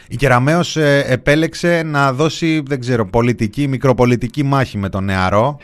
Η 0.08 0.16
Κεραμέως 0.16 0.78
ε, 0.78 1.04
επέλεξε 1.08 1.84
να 1.86 2.14
δώσει, 2.14 2.64
δεν 2.66 2.80
ξέρω, 2.80 3.06
πολιτική, 3.06 3.68
μικροπολιτική 3.68 4.44
μάχη 4.44 4.78
με 4.78 4.90
τον 4.90 5.04
νεαρό. 5.04 5.58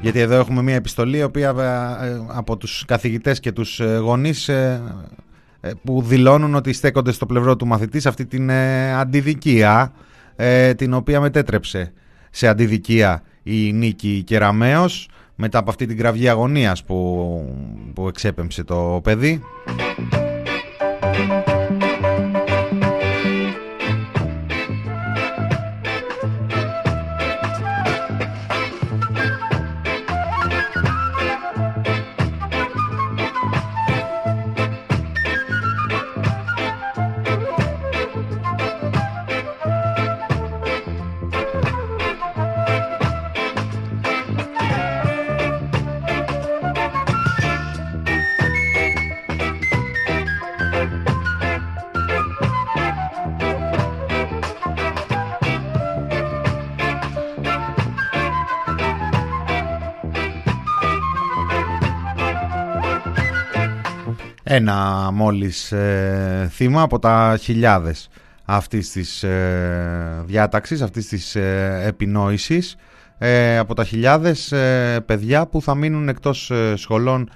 Γιατί 0.00 0.18
εδώ 0.18 0.34
έχουμε 0.34 0.62
μια 0.62 0.74
επιστολή 0.74 1.18
η 1.18 1.22
οποία 1.22 1.54
ε, 2.00 2.06
ε, 2.06 2.20
από 2.26 2.56
τους 2.56 2.84
καθηγητές 2.86 3.40
και 3.40 3.52
τους 3.52 3.80
ε, 3.80 3.96
γονείς 3.96 4.48
ε, 4.48 4.82
ε, 5.60 5.70
που 5.84 6.02
δηλώνουν 6.02 6.54
ότι 6.54 6.72
στέκονται 6.72 7.12
στο 7.12 7.26
πλευρό 7.26 7.56
του 7.56 7.66
μαθητής 7.66 8.02
σε 8.02 8.08
αυτή 8.08 8.26
την 8.26 8.50
ε, 8.50 8.94
αντιδικία 8.94 9.92
ε, 10.36 10.74
την 10.74 10.94
οποία 10.94 11.20
μετέτρεψε 11.20 11.92
σε 12.30 12.48
αντιδικία 12.48 13.22
η 13.42 13.72
Νίκη 13.72 14.22
Κεραμέως 14.26 15.08
μετά 15.34 15.58
από 15.58 15.70
αυτή 15.70 15.86
την 15.86 15.96
κραυγή 15.96 16.28
αγωνίας 16.28 16.84
που, 16.84 16.96
που 17.94 18.08
εξέπεμψε 18.08 18.64
το 18.64 19.00
παιδί. 19.02 19.42
Ένα 64.54 65.10
μόλις 65.12 65.72
ε, 65.72 66.48
θύμα 66.52 66.82
από 66.82 66.98
τα 66.98 67.38
χιλιάδες 67.40 68.08
αυτής 68.44 68.90
της 68.90 69.22
ε, 69.22 70.22
διάταξης, 70.26 70.82
αυτής 70.82 71.08
της 71.08 71.36
ε, 71.36 71.82
επινόησης. 71.86 72.76
Ε, 73.18 73.58
από 73.58 73.74
τα 73.74 73.84
χιλιάδες 73.84 74.52
ε, 74.52 75.02
παιδιά 75.06 75.46
που 75.46 75.62
θα 75.62 75.74
μείνουν 75.74 76.08
εκτός 76.08 76.50
ε, 76.50 76.76
σχολών 76.76 77.30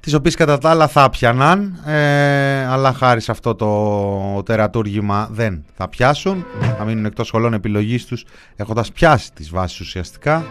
τις 0.00 0.14
οποίες 0.14 0.34
κατά 0.34 0.58
τα 0.58 0.70
άλλα 0.70 0.88
θα 0.88 1.10
πιανάν 1.10 1.82
ε, 1.86 2.66
αλλά 2.66 2.92
χάρη 2.92 3.20
σε 3.20 3.30
αυτό 3.30 3.54
το 3.54 4.42
τερατούργημα 4.42 5.28
δεν 5.32 5.64
θα 5.76 5.88
πιάσουν. 5.88 6.44
Θα 6.78 6.84
μείνουν 6.84 7.04
εκτός 7.04 7.26
σχολών 7.26 7.52
επιλογής 7.52 8.06
τους 8.06 8.24
έχοντας 8.56 8.92
πιάσει 8.92 9.32
τις 9.32 9.50
βάσεις 9.50 9.80
ουσιαστικά 9.80 10.44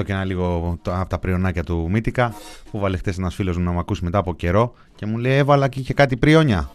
εδώ 0.00 0.08
και 0.08 0.12
ένα 0.12 0.24
λίγο 0.24 0.78
το- 0.82 0.94
από 0.94 1.08
τα 1.08 1.18
πριονάκια 1.18 1.64
του 1.64 1.86
Μύτικα 1.90 2.34
που 2.70 2.78
βάλε 2.78 2.96
χτες 2.96 3.18
ένας 3.18 3.34
φίλος 3.34 3.56
μου 3.56 3.64
να 3.64 3.72
με 3.72 3.78
ακούσει 3.78 4.04
μετά 4.04 4.18
από 4.18 4.34
καιρό 4.34 4.72
και 4.94 5.06
μου 5.06 5.16
λέει 5.18 5.36
έβαλα 5.36 5.68
και 5.68 5.80
είχε 5.80 5.94
κάτι 5.94 6.16
πριόνια. 6.16 6.70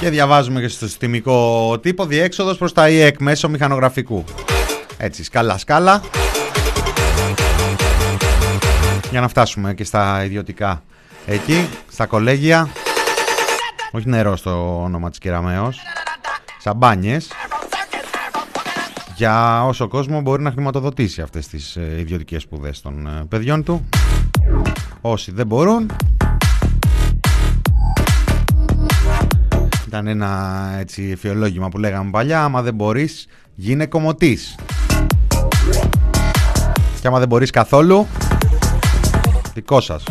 Και 0.00 0.10
διαβάζουμε 0.10 0.60
και 0.60 0.68
στο 0.68 0.86
συστημικό 0.86 1.78
τύπο 1.78 2.06
διέξοδος 2.06 2.58
προς 2.58 2.72
τα 2.72 2.88
ΙΕΚ 2.88 3.20
μέσω 3.20 3.48
μηχανογραφικού. 3.48 4.24
Έτσι, 4.96 5.24
σκάλα 5.24 5.58
σκάλα. 5.58 6.00
Για 9.10 9.20
να 9.20 9.28
φτάσουμε 9.28 9.74
και 9.74 9.84
στα 9.84 10.24
ιδιωτικά 10.24 10.82
εκεί, 11.26 11.68
στα 11.90 12.06
κολέγια. 12.06 12.68
Όχι 13.92 14.08
νερό 14.08 14.36
στο 14.36 14.82
όνομα 14.82 15.10
της 15.10 15.18
Κεραμέως. 15.18 15.80
Σαμπάνιες. 16.58 17.28
Για 19.16 19.64
όσο 19.66 19.88
κόσμο 19.88 20.20
μπορεί 20.20 20.42
να 20.42 20.50
χρηματοδοτήσει 20.50 21.22
αυτές 21.22 21.48
τις 21.48 21.76
ε, 21.76 21.96
ιδιωτικές 21.98 22.42
σπουδές 22.42 22.80
των 22.80 23.06
ε, 23.06 23.24
παιδιών 23.28 23.64
του. 23.64 23.88
Όσοι 25.00 25.32
δεν 25.32 25.46
μπορούν, 25.46 25.90
Ήταν 29.88 30.06
ένα 30.06 30.70
έτσι 30.78 31.08
εφιολόγημα 31.12 31.68
που 31.68 31.78
λέγαμε 31.78 32.10
παλιά 32.10 32.44
Άμα 32.44 32.62
δεν 32.62 32.74
μπορείς 32.74 33.26
γίνε 33.54 33.86
κομμωτής 33.86 34.58
Και 37.00 37.06
άμα 37.06 37.18
δεν 37.18 37.28
μπορείς 37.28 37.50
καθόλου 37.50 38.06
Δικό 39.54 39.80
σας. 39.80 40.02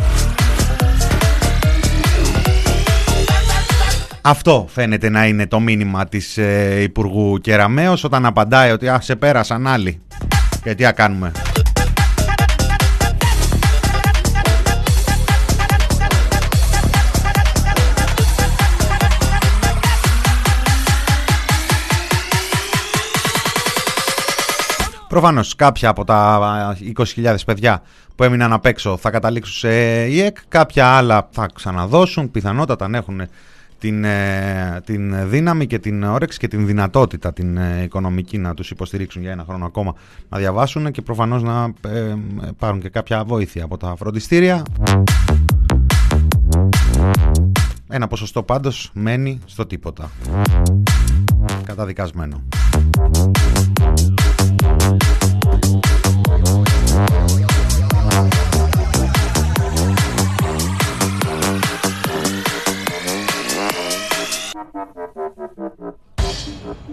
Αυτό 4.20 4.66
φαίνεται 4.68 5.08
να 5.08 5.26
είναι 5.26 5.46
το 5.46 5.60
μήνυμα 5.60 6.06
της 6.06 6.38
ε, 6.38 6.80
Υπουργού 6.82 7.38
Κεραμέως 7.38 8.04
Όταν 8.04 8.26
απαντάει 8.26 8.70
ότι 8.70 8.88
α, 8.88 9.00
σε 9.00 9.16
πέρασαν 9.16 9.66
άλλοι 9.66 10.00
Και 10.62 10.74
τι 10.74 10.82
να 10.82 10.92
κάνουμε; 10.92 11.32
Προφανώς 25.08 25.54
κάποια 25.54 25.88
από 25.88 26.04
τα 26.04 26.76
20.000 26.96 27.34
παιδιά 27.46 27.82
που 28.16 28.24
έμειναν 28.24 28.52
απ' 28.52 28.66
έξω 28.66 28.96
θα 28.96 29.10
καταλήξουν 29.10 29.54
σε 29.54 30.04
ΙΕΚ, 30.06 30.36
κάποια 30.48 30.86
άλλα 30.86 31.28
θα 31.30 31.48
ξαναδώσουν, 31.54 32.30
πιθανότατα 32.30 32.84
αν 32.84 32.94
έχουν 32.94 33.20
την, 33.78 34.04
ε, 34.04 34.80
την 34.84 35.30
δύναμη 35.30 35.66
και 35.66 35.78
την 35.78 36.02
όρεξη 36.02 36.38
και 36.38 36.48
την 36.48 36.66
δυνατότητα 36.66 37.32
την 37.32 37.56
ε, 37.56 37.82
οικονομική 37.82 38.38
να 38.38 38.54
τους 38.54 38.70
υποστηρίξουν 38.70 39.22
για 39.22 39.30
ένα 39.30 39.44
χρόνο 39.48 39.66
ακόμα 39.66 39.94
να 40.28 40.38
διαβάσουν 40.38 40.90
και 40.90 41.02
προφανώς 41.02 41.42
να 41.42 41.72
ε, 41.88 42.14
πάρουν 42.58 42.80
και 42.80 42.88
κάποια 42.88 43.24
βοήθεια 43.24 43.64
από 43.64 43.76
τα 43.76 43.94
φροντιστήρια. 43.96 44.62
ένα 47.88 48.06
ποσοστό 48.06 48.42
πάντως 48.42 48.90
μένει 48.94 49.40
στο 49.44 49.66
τίποτα. 49.66 50.10
Καταδικασμένο. 51.64 52.42
Ladies 66.68 66.84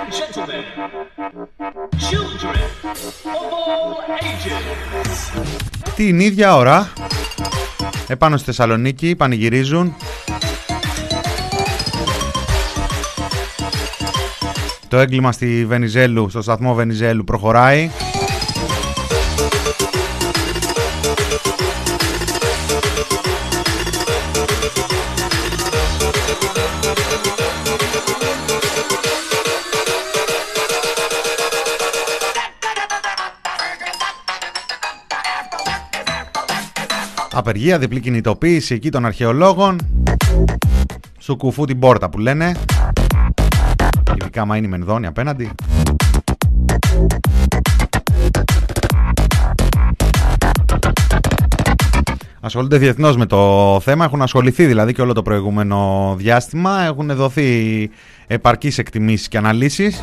and 0.00 0.10
gentlemen, 0.18 0.64
children 2.08 2.56
of 2.68 3.26
all 3.66 3.94
ages. 4.22 4.52
Την 5.96 6.20
ίδια 6.20 6.56
ώρα, 6.56 6.92
επάνω 8.08 8.36
στη 8.36 8.44
Θεσσαλονίκη, 8.44 9.16
πανηγυρίζουν 9.16 9.94
Το 14.88 14.98
έγκλημα 14.98 15.32
στη 15.32 15.66
Βενιζέλου, 15.66 16.28
στο 16.28 16.42
σταθμό 16.42 16.74
Βενιζέλου 16.74 17.24
προχωράει. 17.24 17.90
Απεργία, 37.52 37.78
διπλή 37.78 38.00
κινητοποίηση 38.00 38.74
εκεί 38.74 38.90
των 38.90 39.06
αρχαιολόγων. 39.06 39.78
Σου 41.18 41.36
κουφού 41.36 41.64
την 41.64 41.78
πόρτα 41.78 42.10
που 42.10 42.18
λένε. 42.18 42.56
Ειδικά 44.20 44.44
μα 44.44 44.56
είναι 44.56 44.66
η 44.66 44.68
Μενδόνη 44.68 45.06
απέναντι. 45.06 45.50
Ασχολούνται 52.40 52.76
διεθνώς 52.76 53.16
με 53.16 53.26
το 53.26 53.80
θέμα, 53.82 54.04
έχουν 54.04 54.22
ασχοληθεί 54.22 54.66
δηλαδή 54.66 54.92
και 54.92 55.02
όλο 55.02 55.12
το 55.12 55.22
προηγούμενο 55.22 56.14
διάστημα. 56.18 56.82
Έχουν 56.82 57.14
δοθεί 57.14 57.90
επαρκείς 58.26 58.78
εκτιμήσεις 58.78 59.28
και 59.28 59.38
αναλύσεις. 59.38 60.02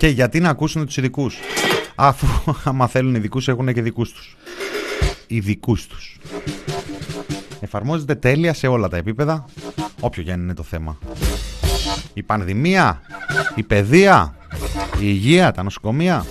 Και 0.00 0.08
γιατί 0.08 0.40
να 0.40 0.48
ακούσουν 0.48 0.86
τους 0.86 0.96
ειδικούς. 0.96 1.38
Αφού 1.94 2.26
άμα 2.68 2.86
θέλουν 2.86 3.14
ειδικούς 3.14 3.48
έχουν 3.48 3.72
και 3.72 3.82
δικούς 3.82 4.12
τους. 4.12 4.36
Ειδικούς 5.26 5.86
τους. 5.86 6.18
Εφαρμόζεται 7.60 8.14
τέλεια 8.14 8.54
σε 8.54 8.66
όλα 8.66 8.88
τα 8.88 8.96
επίπεδα, 8.96 9.44
όποιο 10.00 10.22
και 10.22 10.32
αν 10.32 10.40
είναι 10.40 10.54
το 10.54 10.62
θέμα. 10.62 10.98
Η 12.14 12.22
πανδημία, 12.22 13.00
η 13.54 13.62
παιδεία, 13.62 14.34
η 14.94 14.98
υγεία, 15.00 15.52
τα 15.52 15.62
νοσοκομεία. 15.62 16.26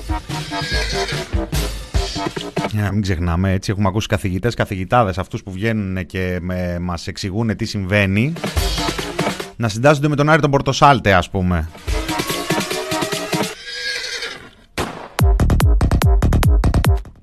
Για 2.72 2.82
να 2.82 2.92
μην 2.92 3.02
ξεχνάμε, 3.02 3.52
έτσι 3.52 3.72
έχουμε 3.72 3.88
ακούσει 3.88 4.08
καθηγητές, 4.08 4.54
καθηγητάδες, 4.54 5.18
αυτούς 5.18 5.44
που 5.44 5.52
βγαίνουν 5.52 6.06
και 6.06 6.40
με, 6.42 6.80
μας 6.80 7.08
εξηγούν 7.08 7.56
τι 7.56 7.66
συμβαίνει, 7.66 8.34
να 9.56 9.70
συντάσσονται 9.70 10.08
με 10.08 10.16
τον 10.16 10.30
Άρη 10.30 10.42
τον 10.42 10.52
Πορτοσάλτε, 10.52 11.14
ας 11.14 11.30
πούμε. 11.30 11.70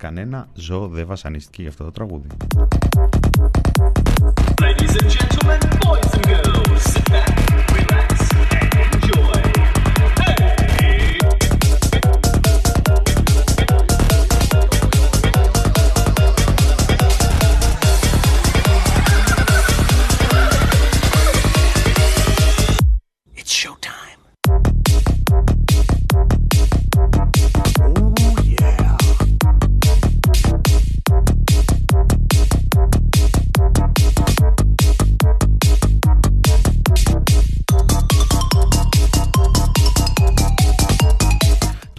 Κανένα 0.07 0.49
ζώο 0.55 0.89
δεν 0.89 1.07
βασανίστηκε 1.07 1.61
για 1.63 1.71
αυτό 1.71 1.85
το 1.85 1.91
τραγούδι. 1.91 2.27
Ladies 4.63 4.95
and 5.01 5.11
gentlemen, 5.17 5.61
boys 5.85 6.11
and 6.17 6.27
girls, 6.31 6.83
sit 6.93 7.05
back, 7.13 7.33
relax, 7.77 8.16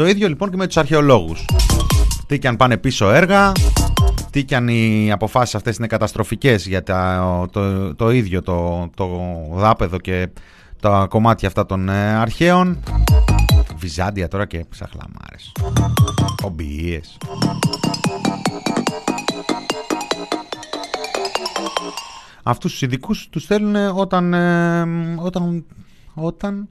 Το 0.07 0.13
ίδιο 0.13 0.27
λοιπόν 0.27 0.49
και 0.49 0.55
με 0.55 0.67
τους 0.67 0.77
αρχαιολόγους. 0.77 1.45
Τι 2.27 2.39
και 2.39 2.47
αν 2.47 2.55
πάνε 2.55 2.77
πίσω 2.77 3.09
έργα, 3.09 3.51
τι 4.29 4.43
και 4.43 4.55
αν 4.55 4.67
οι 4.67 5.11
αποφάσεις 5.11 5.55
αυτές 5.55 5.77
είναι 5.77 5.87
καταστροφικές 5.87 6.67
για 6.67 6.83
τα, 6.83 7.47
το, 7.51 7.95
το 7.95 8.11
ίδιο 8.11 8.41
το, 8.41 8.89
το 8.95 9.09
δάπεδο 9.51 9.97
και 9.97 10.29
τα 10.79 11.05
κομμάτια 11.09 11.47
αυτά 11.47 11.65
των 11.65 11.89
ε, 11.89 12.15
αρχαίων. 12.15 12.83
Βυζάντια 13.77 14.27
τώρα 14.27 14.45
και 14.45 14.65
ψαχλαμάρες. 14.69 15.51
Ομπιείες. 16.43 17.17
Αυτούς 22.43 22.71
τους 22.71 22.81
ειδικούς 22.81 23.27
τους 23.29 23.45
θέλουν 23.45 23.75
όταν, 23.75 24.33
ε, 24.33 24.81
όταν, 25.15 25.65
όταν 26.13 26.67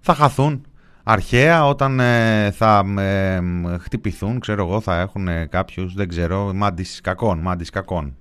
θα 0.00 0.14
χαθούν 0.14 0.64
αρχαία, 1.04 1.66
όταν 1.66 2.00
ε, 2.00 2.50
θα 2.50 2.84
ε, 2.98 3.40
χτυπηθούν, 3.78 4.40
ξέρω 4.40 4.66
εγώ, 4.66 4.80
θα 4.80 5.00
έχουν 5.00 5.28
ε, 5.28 5.46
κάποιους, 5.46 5.94
δεν 5.94 6.08
ξέρω, 6.08 6.52
μάντις 6.54 7.00
κακών, 7.00 7.38
μάντις 7.38 7.70
κακών. 7.70 8.16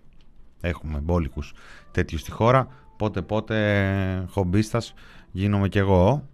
Έχουμε 0.61 0.99
μπόλικους 0.99 1.53
τέτοιους 1.91 2.21
στη 2.21 2.31
χώρα, 2.31 2.67
πότε 2.97 3.21
πότε 3.21 3.79
ε, 3.81 4.25
χομπίστας 4.29 4.93
γίνομαι 5.31 5.67
κι 5.67 5.77
εγώ. 5.77 6.27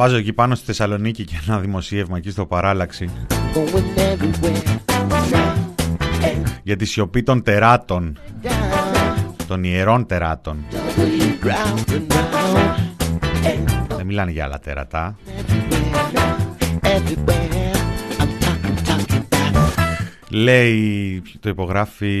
N-O, 0.00 0.06
Διαβάζω 0.06 0.16
εκεί 0.16 0.32
πάνω 0.32 0.54
στη 0.54 0.64
Θεσσαλονίκη 0.66 1.24
και 1.24 1.34
ένα 1.48 1.58
δημοσίευμα 1.58 2.16
εκεί 2.16 2.30
στο 2.30 2.46
παράλαξη. 2.46 3.10
going 3.54 3.98
everywhere. 3.98 4.78
Now, 4.86 6.42
Για 6.62 6.76
τη 6.76 6.84
σιωπή 6.84 7.22
των 7.22 7.42
τεράτων, 7.42 8.18
down. 8.42 8.48
των 9.46 9.64
ιερών 9.64 10.06
τεράτων. 10.06 10.64
We 10.96 11.46
ground 11.46 11.90
and 11.90 12.12
round. 12.12 12.78
And 13.46 13.94
Δεν 13.96 14.06
μιλάνε 14.06 14.30
για 14.30 14.44
άλλα 14.44 14.58
τερατά. 14.58 15.16
everywhere. 16.82 17.76
I'm 18.18 18.44
talking, 18.44 18.88
talking 18.88 19.22
about. 19.32 20.04
Λέει, 20.30 21.22
το 21.40 21.48
υπογράφει, 21.48 22.14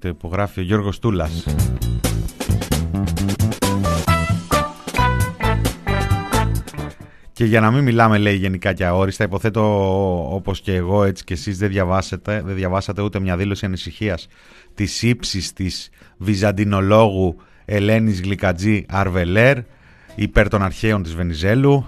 το 0.00 0.08
υπογράφει 0.08 0.60
ο 0.60 0.62
Γιώργος 0.62 0.98
Τούλας. 0.98 1.44
Και 7.38 7.44
για 7.44 7.60
να 7.60 7.70
μην 7.70 7.82
μιλάμε, 7.82 8.18
λέει 8.18 8.34
γενικά 8.34 8.72
και 8.72 8.84
αόριστα, 8.84 9.24
υποθέτω 9.24 9.62
όπως 10.34 10.60
και 10.60 10.74
εγώ 10.74 11.04
έτσι 11.04 11.24
και 11.24 11.32
εσείς 11.32 11.58
δεν 11.58 11.68
διαβάσατε, 11.68 12.42
δεν 12.44 12.54
διαβάσατε 12.54 13.02
ούτε 13.02 13.20
μια 13.20 13.36
δήλωση 13.36 13.64
ανησυχίας 13.64 14.26
της 14.74 15.02
ύψης 15.02 15.52
της 15.52 15.90
βυζαντινολόγου 16.16 17.36
Ελένης 17.64 18.20
Γλυκατζή 18.20 18.84
Αρβελέρ 18.88 19.58
υπέρ 20.14 20.48
των 20.48 20.62
αρχαίων 20.62 21.02
της 21.02 21.14
Βενιζέλου 21.14 21.86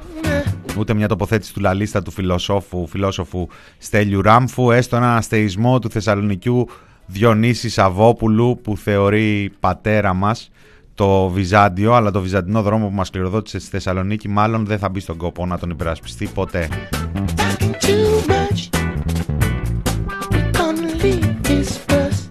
ούτε 0.78 0.94
μια 0.94 1.08
τοποθέτηση 1.08 1.52
του 1.52 1.60
λαλίστα 1.60 2.02
του 2.02 2.10
φιλοσόφου, 2.10 2.86
φιλόσοφου 2.86 3.48
Στέλιου 3.78 4.22
Ράμφου, 4.22 4.70
έστω 4.70 4.96
έναν 4.96 5.16
αστεϊσμό 5.16 5.78
του 5.78 5.90
Θεσσαλονικιού 5.90 6.68
Διονύσης 7.06 7.72
Σαββόπουλου 7.72 8.60
που 8.62 8.76
θεωρεί 8.76 9.52
πατέρα 9.60 10.14
μας 10.14 10.50
το 10.94 11.28
Βυζάντιο, 11.28 11.92
αλλά 11.92 12.10
το 12.10 12.20
βυζαντινό 12.20 12.62
δρόμο 12.62 12.88
που 12.88 12.94
μας 12.94 13.10
κληροδότησε 13.10 13.58
στη 13.58 13.70
Θεσσαλονίκη 13.70 14.28
μάλλον 14.28 14.66
δεν 14.66 14.78
θα 14.78 14.88
μπει 14.88 15.00
στον 15.00 15.16
κόπο 15.16 15.46
να 15.46 15.58
τον 15.58 15.70
υπερασπιστεί 15.70 16.30
ποτέ. 16.34 16.68
Talking 17.36 17.74
too 17.86 18.30
much. 18.32 18.60
We 20.30 20.40
gonna 20.58 21.02
leave 21.02 21.28
this 21.42 21.70
first. 21.88 22.22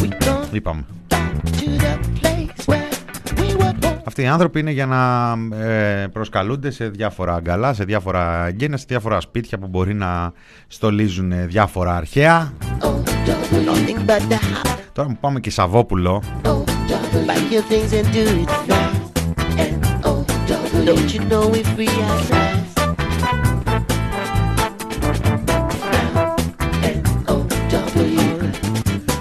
We 0.00 0.08
gonna 0.24 0.46
Είπαμε. 0.52 0.84
back 1.08 1.34
to 1.58 1.66
the 1.84 1.94
place 2.20 2.66
where 2.66 2.90
we 3.38 3.48
were 3.60 3.74
born. 3.80 4.00
Αυτοί 4.04 4.22
οι 4.22 4.26
άνθρωποι 4.26 4.60
είναι 4.60 4.70
για 4.70 4.86
να 4.86 5.32
ε, 5.56 6.06
προσκαλούνται 6.06 6.70
σε 6.70 6.88
διάφορα 6.88 7.34
αγκαλά, 7.34 7.74
σε 7.74 7.84
διάφορα 7.84 8.46
εγγένεια, 8.46 8.76
σε 8.76 8.84
διάφορα 8.88 9.20
σπίτια 9.20 9.58
που 9.58 9.66
μπορεί 9.66 9.94
να 9.94 10.32
στολίζουν 10.66 11.32
ε, 11.32 11.46
διάφορα 11.46 11.96
αρχαία. 11.96 12.52
Oh, 12.80 14.75
Τώρα 14.96 15.08
μου 15.08 15.16
πάμε 15.20 15.40
και 15.40 15.50
σαβόπουλο. 15.50 16.22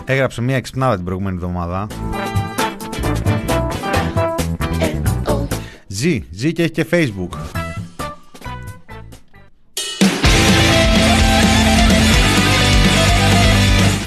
Έγραψε 0.05 0.41
μια 0.41 0.61
ξυπνάδα 0.61 0.95
την 0.95 1.05
προηγούμενη 1.05 1.35
εβδομάδα. 1.35 1.87
Ζή, 5.87 6.25
ζή 6.31 6.51
και 6.53 6.63
έχει 6.63 6.71
και 6.71 6.85
facebook. 6.91 7.64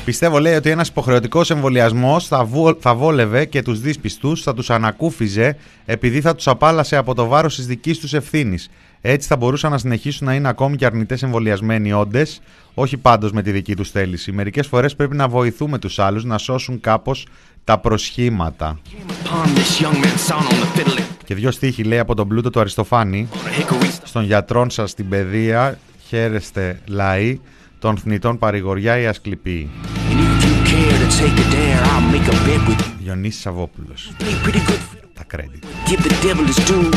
Πιστεύω 0.08 0.38
λέει 0.38 0.54
ότι 0.54 0.70
ένας 0.70 0.88
υποχρεωτικός 0.88 1.50
εμβολιασμός 1.50 2.26
θα, 2.26 2.44
βου- 2.44 2.76
θα 2.80 2.94
βόλευε 2.94 3.44
και 3.44 3.62
τους 3.62 3.80
δύσπιστους, 3.80 4.42
θα 4.42 4.54
τους 4.54 4.70
ανακούφιζε 4.70 5.56
επειδή 5.84 6.20
θα 6.20 6.34
τους 6.34 6.48
απάλασε 6.48 6.96
από 6.96 7.14
το 7.14 7.26
βάρος 7.26 7.54
της 7.54 7.66
δικής 7.66 7.98
τους 7.98 8.14
ευθύνης. 8.14 8.68
Έτσι 9.00 9.28
θα 9.28 9.36
μπορούσαν 9.36 9.70
να 9.70 9.78
συνεχίσουν 9.78 10.26
να 10.26 10.34
είναι 10.34 10.48
ακόμη 10.48 10.76
και 10.76 10.84
αρνητές 10.86 11.22
εμβολιασμένοι 11.22 11.92
όντες, 11.92 12.40
όχι 12.74 12.96
πάντως 12.96 13.32
με 13.32 13.42
τη 13.42 13.50
δική 13.50 13.76
τους 13.76 13.90
θέληση. 13.90 14.32
Μερικές 14.32 14.66
φορές 14.66 14.96
πρέπει 14.96 15.16
να 15.16 15.28
βοηθούμε 15.28 15.78
τους 15.78 15.98
άλλους 15.98 16.24
να 16.24 16.38
σώσουν 16.38 16.80
κάπως 16.80 17.26
τα 17.64 17.78
προσχήματα. 17.78 18.78
Upon 19.08 19.46
this 19.46 19.84
young 19.84 20.04
man's 20.04 20.32
son 20.32 20.38
on 20.38 20.40
the 20.40 20.80
fiddle 20.80 21.02
Και 21.24 21.34
δυο 21.34 21.50
στίχοι 21.50 21.82
λέει 21.82 21.98
από 21.98 22.14
τον 22.14 22.28
πλούτο 22.28 22.50
του 22.50 22.60
Αριστοφάνη. 22.60 23.28
on 23.32 23.36
a 23.36 23.72
hickory 23.72 23.88
Στον 24.04 24.24
γιατρόν 24.24 24.70
σας 24.70 24.90
στην 24.90 25.08
παιδεία 25.08 25.78
χαίρεστε 26.06 26.80
λαοί, 26.86 27.40
των 27.78 27.96
θνητών 27.96 28.38
παρηγοριά 28.38 28.98
η 28.98 29.06
ασκληπή. 29.06 29.68
And 30.10 30.18
if 30.18 30.44
you 30.44 30.54
care 30.70 30.98
to 31.02 31.08
take 31.20 31.38
a 31.44 31.50
dare, 31.56 31.82
I'll 31.92 32.12
make 32.14 32.28
a 32.32 32.36
bet 32.46 32.68
with 32.68 32.80
you. 32.80 33.02
Διονύσης 33.02 33.40
Σαββόπουλος. 33.40 34.10
Play 34.18 34.46
pretty 34.46 34.62
good 34.68 34.82
fiddle. 34.90 35.10
Τα 35.14 35.24
credit. 35.32 35.90
Give 35.90 36.02
the 36.08 36.14
devil 36.26 36.44
his 36.50 36.60
due. 36.68 36.88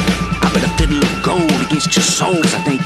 I 0.45 0.47
bet 0.53 0.63
a 0.69 0.71
fiddle 0.77 1.01
of 1.07 1.13
gold 1.27 1.59
against 1.65 1.89
your 1.95 2.07
soul, 2.17 2.35
'cause 2.41 2.55
I 2.59 2.61
think 2.69 2.81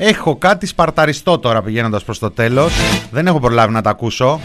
Έχω 0.00 0.36
κάτι 0.36 0.66
σπαρταριστό 0.66 1.38
τώρα 1.38 1.62
πηγαίνοντας 1.62 2.04
προς 2.04 2.18
το 2.18 2.30
τέλος. 2.30 2.72
Δεν 3.10 3.26
έχω 3.26 3.40
προλάβει 3.40 3.72
να 3.72 3.82
τα 3.82 3.90
ακούσω. 3.90 4.40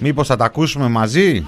Μήπως 0.00 0.26
θα 0.26 0.36
τα 0.36 0.44
ακούσουμε 0.44 0.88
μαζί; 0.88 1.44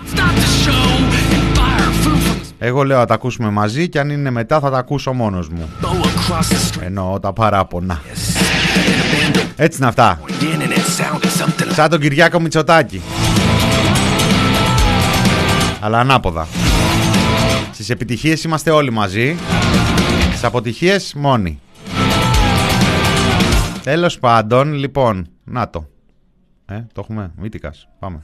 Εγώ 2.59 2.83
λέω 2.85 2.99
να 2.99 3.07
τα 3.07 3.15
ακούσουμε 3.15 3.51
μαζί 3.51 3.89
και 3.89 3.99
αν 3.99 4.11
είναι 4.11 4.31
μετά 4.31 4.61
θα 4.61 4.71
τα 4.71 4.79
ακούσω 4.79 5.13
μόνος 5.13 5.49
μου. 5.49 5.69
Bow 5.83 5.87
across 5.87 6.53
the 6.53 6.81
street, 6.81 6.83
Εννοώ 6.85 7.21
τα 7.21 7.33
παράπονα. 7.33 8.01
Έτσι 9.57 9.79
είναι 9.79 9.89
αυτά. 9.89 10.21
Σαν 11.79 11.91
τον 11.91 12.01
Κυριάκο 12.01 12.41
Μητσοτάκη. 12.41 13.03
Αλλά 15.81 16.01
ανάποδα. 16.01 16.49
Στις 17.73 17.91
επιτυχίες 17.91 18.45
είμαστε 18.45 18.71
όλοι 18.71 18.91
μαζί. 18.91 19.37
Στις 20.29 20.45
αποτυχίες 20.45 21.15
μόνοι. 21.15 21.61
Τέλος 23.83 24.19
πάντων, 24.19 24.73
λοιπόν, 24.73 25.29
να 25.45 25.71
το. 25.71 25.89
Ε, 26.67 26.75
το 26.93 27.01
έχουμε, 27.01 27.33
Μύτικας. 27.37 27.89
Πάμε. 27.99 28.23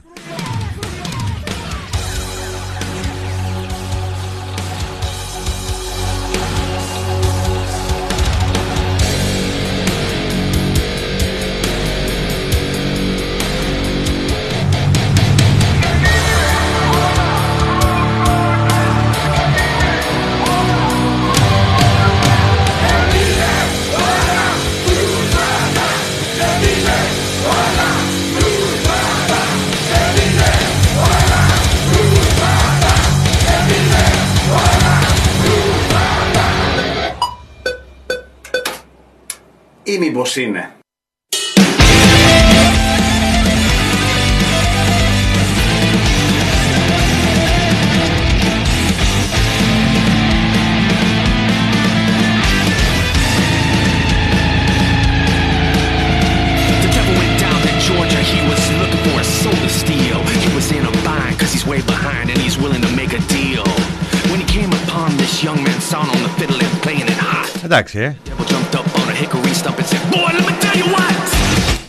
Playing 66.85 67.07
it 67.07 67.19
hot, 67.19 67.63
Εντάξει, 67.63 67.99
ε. 67.99 68.34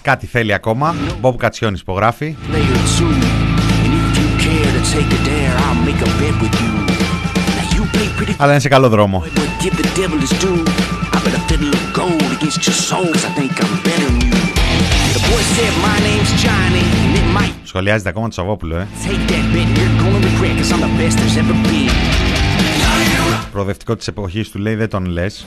Κάτι 0.02 0.26
θέλει 0.26 0.52
ακόμα. 0.52 0.94
Μπομπ 1.20 1.36
κατσιώνει, 1.36 1.78
υπογράφει. 1.80 2.36
Αλλά 8.36 8.50
είναι 8.50 8.60
σε 8.60 8.68
καλό 8.68 8.88
δρόμο. 8.88 9.24
Σχολιάζεται 17.64 18.08
ακόμα 18.08 18.26
το 18.28 18.34
Σαββόπουλο. 18.34 18.76
Ε. 18.76 18.86
Προοδευτικό 23.52 23.96
της 23.96 24.06
εποχής 24.08 24.50
του, 24.50 24.58
λέει: 24.58 24.74
Δεν 24.74 24.88
τον 24.88 25.04
λες. 25.06 25.46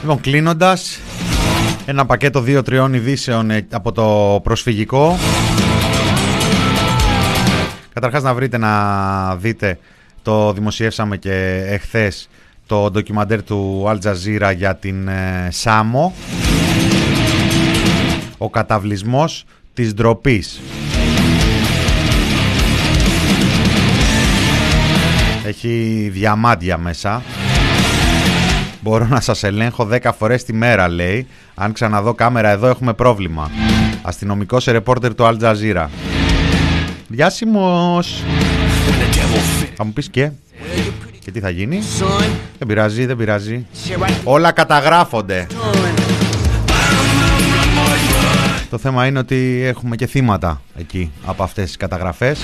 Λοιπόν, 0.00 0.20
κλείνοντας, 0.20 1.00
ένα 1.86 2.06
πακέτο 2.06 2.44
2-3 2.46 2.90
ειδήσεων 2.92 3.50
ε, 3.50 3.66
από 3.70 3.92
το 3.92 4.40
προσφυγικό. 4.42 5.18
Καταρχάς 7.92 8.22
να 8.22 8.34
βρείτε 8.34 8.58
να 8.58 9.36
δείτε, 9.36 9.78
το 10.22 10.52
δημοσιεύσαμε 10.52 11.16
και 11.16 11.64
εχθές, 11.66 12.28
το 12.66 12.90
ντοκιμαντέρ 12.90 13.42
του 13.42 13.84
Al 13.88 13.98
Jazeera 13.98 14.52
για 14.56 14.76
την 14.76 15.08
ε, 15.08 15.48
Σάμο. 15.50 16.14
Ο 18.38 18.50
καταβλισμός 18.50 19.44
της 19.74 19.94
ντροπής. 19.94 20.60
Έχει 25.44 26.08
διαμάντια 26.12 26.78
μέσα. 26.78 27.22
Μπορώ 28.88 29.06
να 29.06 29.20
σας 29.20 29.42
ελέγχω 29.42 29.88
10 30.02 30.10
φορές 30.18 30.44
τη 30.44 30.52
μέρα, 30.52 30.88
λέει. 30.88 31.26
Αν 31.54 31.72
ξαναδώ 31.72 32.14
κάμερα 32.14 32.48
εδώ 32.48 32.66
έχουμε 32.66 32.92
πρόβλημα. 32.92 33.50
Αστυνομικός 34.02 34.64
ρεπόρτερ 34.64 35.14
του 35.14 35.24
Al 35.24 35.42
Jazeera. 35.42 35.86
Διάσημος. 37.08 38.22
When 38.88 38.92
the 38.92 39.16
devil 39.16 39.62
fit. 39.64 39.68
Θα 39.76 39.84
μου 39.84 39.92
πεις 39.92 40.08
και; 40.08 40.30
Και 41.24 41.30
τι 41.30 41.40
θα 41.40 41.50
γίνει; 41.50 41.78
Son, 42.00 42.24
Δεν 42.58 42.68
πειράζει, 42.68 43.06
δεν 43.06 43.16
πειράζει. 43.16 43.66
shit 43.88 44.02
right 44.02 44.12
Όλα 44.24 44.52
καταγράφονται. 44.52 45.46
on. 45.50 45.88
Το 48.70 48.78
θέμα 48.78 49.06
είναι 49.06 49.18
ότι 49.18 49.62
έχουμε 49.64 49.96
και 49.96 50.06
θύματα 50.06 50.60
εκεί 50.78 51.10
από 51.26 51.42
αυτές 51.42 51.64
τις 51.64 51.76
καταγραφές. 51.76 52.40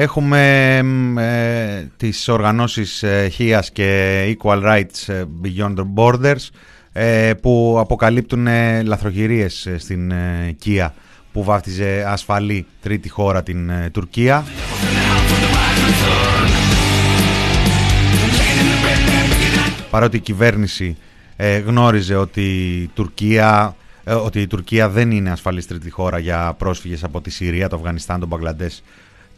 Έχουμε 0.00 0.82
μ, 0.82 1.18
ε, 1.18 1.90
τις 1.96 2.28
οργανώσεις 2.28 3.02
ε, 3.02 3.30
HIAS 3.38 3.64
και 3.72 4.36
Equal 4.38 4.62
Rights 4.62 5.06
ε, 5.06 5.24
Beyond 5.42 5.74
the 5.74 5.84
Borders 5.94 6.48
ε, 6.92 7.32
που 7.42 7.76
αποκαλύπτουν 7.80 8.46
ε, 8.46 8.82
λαθροχειρίες 8.82 9.66
ε, 9.66 9.78
στην 9.78 10.10
ε, 10.10 10.54
Κία 10.58 10.94
που 11.32 11.44
βάφτιζε 11.44 12.04
ασφαλή 12.06 12.66
τρίτη 12.80 13.08
χώρα 13.08 13.42
την 13.42 13.70
ε, 13.70 13.90
Τουρκία. 13.92 14.44
Παρότι 19.90 20.16
η 20.16 20.20
κυβέρνηση 20.20 20.96
ε, 21.36 21.58
γνώριζε 21.58 22.16
ότι 22.16 22.42
η 22.82 22.90
Τουρκία 22.94 23.76
ε, 24.04 24.12
ότι 24.12 24.40
η 24.40 24.46
Τουρκία 24.46 24.88
δεν 24.88 25.10
είναι 25.10 25.30
ασφαλής 25.30 25.66
τρίτη 25.66 25.90
χώρα 25.90 26.18
για 26.18 26.54
πρόσφυγες 26.58 27.04
από 27.04 27.20
τη 27.20 27.30
Συρία, 27.30 27.68
το 27.68 27.76
Αφγανιστάν, 27.76 28.20
τον 28.20 28.28
Μπαγκλαντές, 28.28 28.82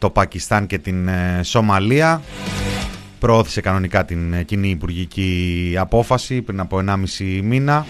το 0.01 0.09
Πακιστάν 0.09 0.67
και 0.67 0.77
την 0.77 1.07
ε, 1.07 1.39
Σομαλία. 1.43 2.21
Προώθησε 3.19 3.61
κανονικά 3.61 4.05
την 4.05 4.33
ε, 4.33 4.43
κοινή 4.43 4.69
υπουργική 4.69 5.75
απόφαση 5.77 6.41
πριν 6.41 6.59
από 6.59 6.81
1,5 6.87 7.39
μήνα. 7.43 7.85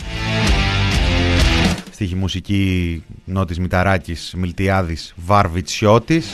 Στίχη 1.92 2.16
μουσική 2.16 3.04
Νότης 3.26 3.60
Μηταράκης, 3.60 4.34
Μιλτιάδης, 4.38 5.14
Βαρβιτσιώτης. 5.26 6.28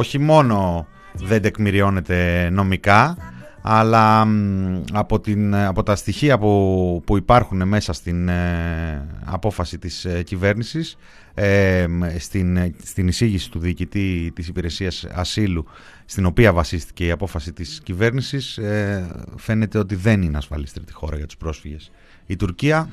Όχι 0.00 0.18
μόνο 0.18 0.86
δεν 1.12 1.42
τεκμηριώνεται 1.42 2.48
νομικά, 2.52 3.16
αλλά 3.62 4.24
μ, 4.24 4.82
από, 4.92 5.20
την, 5.20 5.54
από 5.54 5.82
τα 5.82 5.96
στοιχεία 5.96 6.38
που, 6.38 7.02
που 7.06 7.16
υπάρχουν 7.16 7.68
μέσα 7.68 7.92
στην 7.92 8.28
ε, 8.28 9.06
απόφαση 9.24 9.78
της 9.78 10.04
ε, 10.04 10.22
κυβέρνησης, 10.22 10.96
ε, 11.34 11.86
μ, 11.88 12.02
στην, 12.18 12.56
ε, 12.56 12.74
στην 12.82 13.08
εισήγηση 13.08 13.50
του 13.50 13.58
διοικητή 13.58 14.32
της 14.34 14.48
υπηρεσίας 14.48 15.06
ασύλου, 15.12 15.64
στην 16.04 16.26
οποία 16.26 16.52
βασίστηκε 16.52 17.06
η 17.06 17.10
απόφαση 17.10 17.52
της 17.52 17.80
κυβέρνησης, 17.84 18.58
ε, 18.58 19.06
φαίνεται 19.36 19.78
ότι 19.78 19.94
δεν 19.94 20.22
είναι 20.22 20.36
ασφαλής 20.36 20.72
τρίτη 20.72 20.92
χώρα 20.92 21.16
για 21.16 21.26
τους 21.26 21.36
πρόσφυγες. 21.36 21.90
Η 22.26 22.36
Τουρκία 22.36 22.88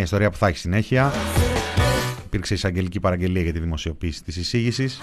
Μια 0.00 0.08
ιστορία 0.08 0.30
που 0.30 0.36
θα 0.36 0.46
έχει 0.48 0.58
συνέχεια. 0.58 1.12
Υπήρξε 2.24 2.54
εισαγγελική 2.54 3.00
παραγγελία 3.00 3.42
για 3.42 3.52
τη 3.52 3.58
δημοσιοποίηση 3.58 4.24
της 4.24 4.36
εισήγησης. 4.36 5.00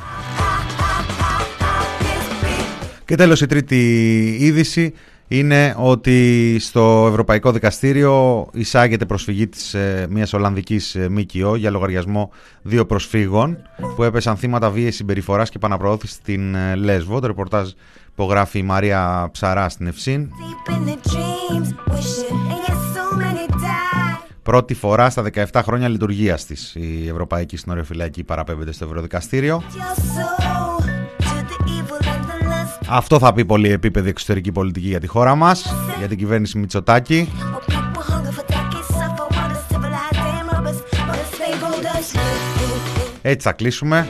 Και 3.06 3.16
τέλος 3.16 3.42
η 3.42 3.46
τρίτη 3.46 4.38
είδηση 4.40 4.94
είναι 5.28 5.76
ότι 5.78 6.58
στο 6.60 7.06
Ευρωπαϊκό 7.10 7.52
Δικαστήριο 7.52 8.48
εισάγεται 8.54 9.06
προσφυγή 9.06 9.48
της 9.48 9.74
ε, 9.74 10.08
μιας 10.10 10.34
Ολλανδικής 10.34 10.96
ε, 10.96 11.10
ΜΚΟ 11.10 11.56
για 11.56 11.72
λογαριασμό 11.72 12.32
δύο 12.62 12.86
προσφύγων 12.86 13.58
που 13.96 14.04
έπεσαν 14.04 14.38
θύματα 14.38 14.70
βίαιης 14.70 14.96
συμπεριφοράς 14.96 15.50
και 15.50 15.58
επαναπροώθησης 15.58 16.16
στην 16.16 16.56
ε, 16.56 16.76
Λέσβο. 16.76 17.20
Το 17.20 17.28
ρεπορτάζ 17.28 17.70
υπογράφει 18.12 18.60
η 18.60 18.64
Μαρία 18.64 19.30
Ψαρά 19.32 19.70
στην 19.70 19.88
Ευσύν. 19.88 20.30
Πρώτη 24.48 24.74
φορά 24.74 25.10
στα 25.10 25.24
17 25.34 25.62
χρόνια 25.64 25.88
λειτουργίας 25.88 26.46
της 26.46 26.76
η 26.76 27.08
Ευρωπαϊκή 27.08 27.58
Συνοριοφυλακή 27.58 28.24
παραπέμπεται 28.24 28.72
στο 28.72 28.86
Ευρωδικαστήριο. 28.86 29.64
Your 29.74 30.00
soul 30.00 30.82
to 31.20 31.36
the 31.48 31.70
evil 31.70 32.08
and 32.08 32.24
the 32.26 32.48
lust. 32.48 32.86
Αυτό 32.90 33.20
θα 33.20 33.34
πει 33.34 33.46
πολύ 33.46 33.72
επίπεδη 33.72 34.10
εξωτερική 34.10 34.52
πολιτική 34.52 34.88
για 34.88 35.00
τη 35.00 35.08
χώρα 35.08 35.36
μας, 35.36 35.74
για 35.98 36.08
την 36.08 36.18
κυβέρνηση 36.18 36.58
Μητσοτάκη. 36.58 37.30
Oh, 37.32 37.72
people 37.72 38.02
hunger 38.02 38.32
for 38.32 38.46
decades, 38.52 38.88
suffer 38.88 39.28
while 39.36 39.50
the 39.50 39.74
civilized 39.74 40.16
damn 40.16 40.50
robbers, 40.54 40.80
while 41.08 41.18
the 41.18 41.28
slave 41.36 41.62
holders. 41.62 42.20
Έτσι 43.22 43.48
θα 43.48 43.54
κλείσουμε 43.54 44.08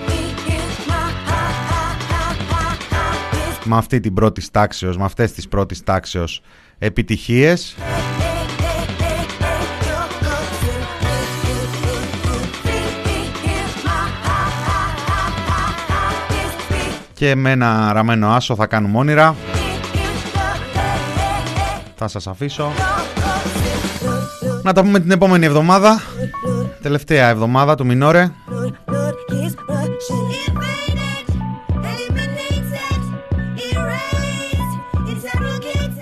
με 3.64 3.78
αυτή 3.78 4.00
την 4.00 4.14
πρώτη 4.14 4.52
τάξεως, 4.52 4.98
με 4.98 5.04
αυτές 5.04 5.32
τις 5.32 5.48
πρώτες 5.48 5.84
τάξεως 5.84 6.42
επιτυχίες. 6.78 7.76
Και 17.18 17.36
με 17.36 17.52
ένα 17.52 17.94
ραμμένο 17.94 18.30
άσο 18.30 18.56
θα 18.56 18.66
κάνουμε 18.66 18.98
όνειρα. 18.98 19.36
Θα 21.96 22.08
σας 22.08 22.28
αφήσω. 22.28 22.72
Να 24.64 24.74
τα 24.74 24.82
πούμε 24.82 25.00
την 25.00 25.12
επόμενη 25.12 25.46
εβδομάδα. 25.46 26.02
Τελευταία 26.82 27.30
εβδομάδα 27.30 27.76
του 27.76 27.86
Μινόρε. 27.86 28.32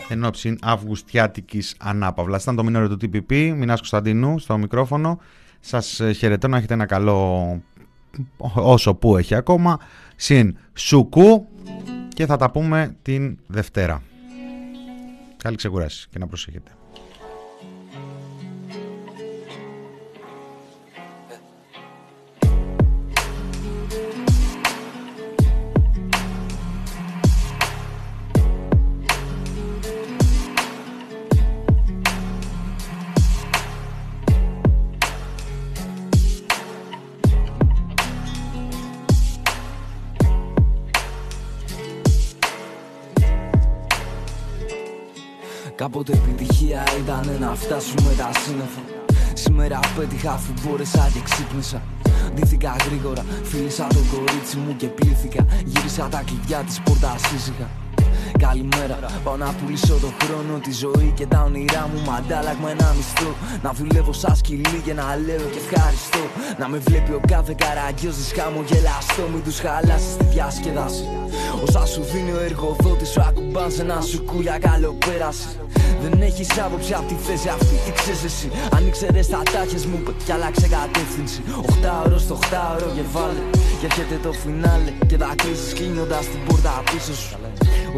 Εν 0.09 0.25
ώψη 0.25 0.57
Αυγουστιάτικης 0.61 1.75
Ανάπαυλας. 1.79 2.43
Ήταν 2.43 2.55
το 2.55 2.63
Μινόρε 2.63 2.87
του 2.87 2.97
TPP. 3.01 3.53
Μινάς 3.57 3.77
Κωνσταντίνου 3.77 4.39
στο 4.39 4.57
μικρόφωνο. 4.57 5.19
Σας 5.59 5.99
ε, 5.99 6.11
χαιρετώ 6.11 6.47
να 6.47 6.57
έχετε 6.57 6.73
ένα 6.73 6.85
καλό 6.85 7.61
όσο 8.53 8.93
που 8.93 9.17
έχει 9.17 9.35
ακόμα. 9.35 9.79
Συν 10.15 10.57
Σουκού 10.73 11.47
και 12.13 12.25
θα 12.25 12.37
τα 12.37 12.51
πούμε 12.51 12.95
την 13.01 13.39
Δευτέρα. 13.47 14.01
Καλή 15.37 15.55
ξεκουράση 15.55 16.07
και 16.11 16.19
να 16.19 16.27
προσέχετε. 16.27 16.71
Φτάσουμε 47.55 48.13
τα 48.17 48.29
σύννεφα 48.43 48.81
Σήμερα 49.33 49.79
πέτυχα 49.95 50.31
αφού 50.31 50.53
μπόρεσα 50.61 51.09
και 51.13 51.19
ξύπνησα 51.23 51.81
Ντύθηκα 52.33 52.75
γρήγορα, 52.85 53.25
φίλησα 53.43 53.87
το 53.87 53.99
κορίτσι 54.11 54.57
μου 54.57 54.75
και 54.75 54.87
πλήθηκα 54.87 55.45
Γύρισα 55.65 56.07
τα 56.11 56.23
κλειδιά 56.25 56.57
της 56.57 56.81
πόρτας 56.81 57.21
ήσυχα 57.35 57.69
Καλημέρα, 58.39 58.97
πάω 59.23 59.37
να 59.37 59.53
πουλήσω 59.53 59.93
το 59.93 60.09
χρόνο, 60.23 60.59
τη 60.59 60.71
ζωή 60.71 61.13
και 61.15 61.25
τα 61.25 61.43
όνειρά 61.43 61.89
μου 61.93 61.99
με 62.05 62.15
αντάλλαγμα 62.17 62.69
ένα 62.69 62.93
μισθό. 62.97 63.35
Να 63.63 63.71
δουλεύω 63.73 64.13
σαν 64.13 64.35
σκυλί 64.35 64.81
και 64.85 64.93
να 64.93 65.15
λέω 65.25 65.45
και 65.53 65.59
ευχαριστώ. 65.65 66.23
Να 66.59 66.67
με 66.67 66.77
βλέπει 66.77 67.11
ο 67.11 67.21
κάθε 67.27 67.55
καραγκιόζης 67.57 68.31
χαμογελαστό, 68.37 69.23
μην 69.33 69.43
τους 69.43 69.59
χαλάσεις 69.59 70.17
τη 70.17 70.23
διασκεδάση. 70.23 71.03
Όσα 71.63 71.85
σου 71.85 72.01
δίνει 72.03 72.31
ο 72.31 72.39
εργοδότης 72.39 73.09
σου 73.09 73.21
ακουμπάν 73.21 73.71
σε 73.71 73.81
ένα 73.81 74.01
σου 74.01 74.23
κούλια 74.23 74.57
καλό 74.59 74.97
πέρασης. 75.05 75.57
Δεν 76.09 76.21
έχεις 76.21 76.59
άποψη 76.65 76.93
από 76.93 77.07
τη 77.07 77.13
θέση 77.13 77.47
αυτή, 77.49 77.75
τι 77.85 77.91
ξέρεις 77.91 78.23
εσύ. 78.23 78.51
Αν 78.75 78.87
ήξερες 78.87 79.27
τα 79.27 79.41
τάχες 79.53 79.85
μου, 79.85 80.03
και 80.25 80.33
άλλαξε 80.33 80.67
κατεύθυνση. 80.67 81.41
Οχτάωρος 81.69 82.21
στο 82.21 82.33
οχτάωρο 82.33 82.89
και 82.95 83.01
βάλε. 83.11 83.43
Και 83.79 83.85
έρχεται 83.85 84.19
το 84.23 84.31
φινάλε 84.31 84.91
και 85.07 85.17
θα 85.17 85.33
κλείσεις 85.35 85.73
κλείνοντας 85.73 86.25
την 86.31 86.39
πόρτα 86.45 86.83
πίσω 86.91 87.13
σου. 87.15 87.44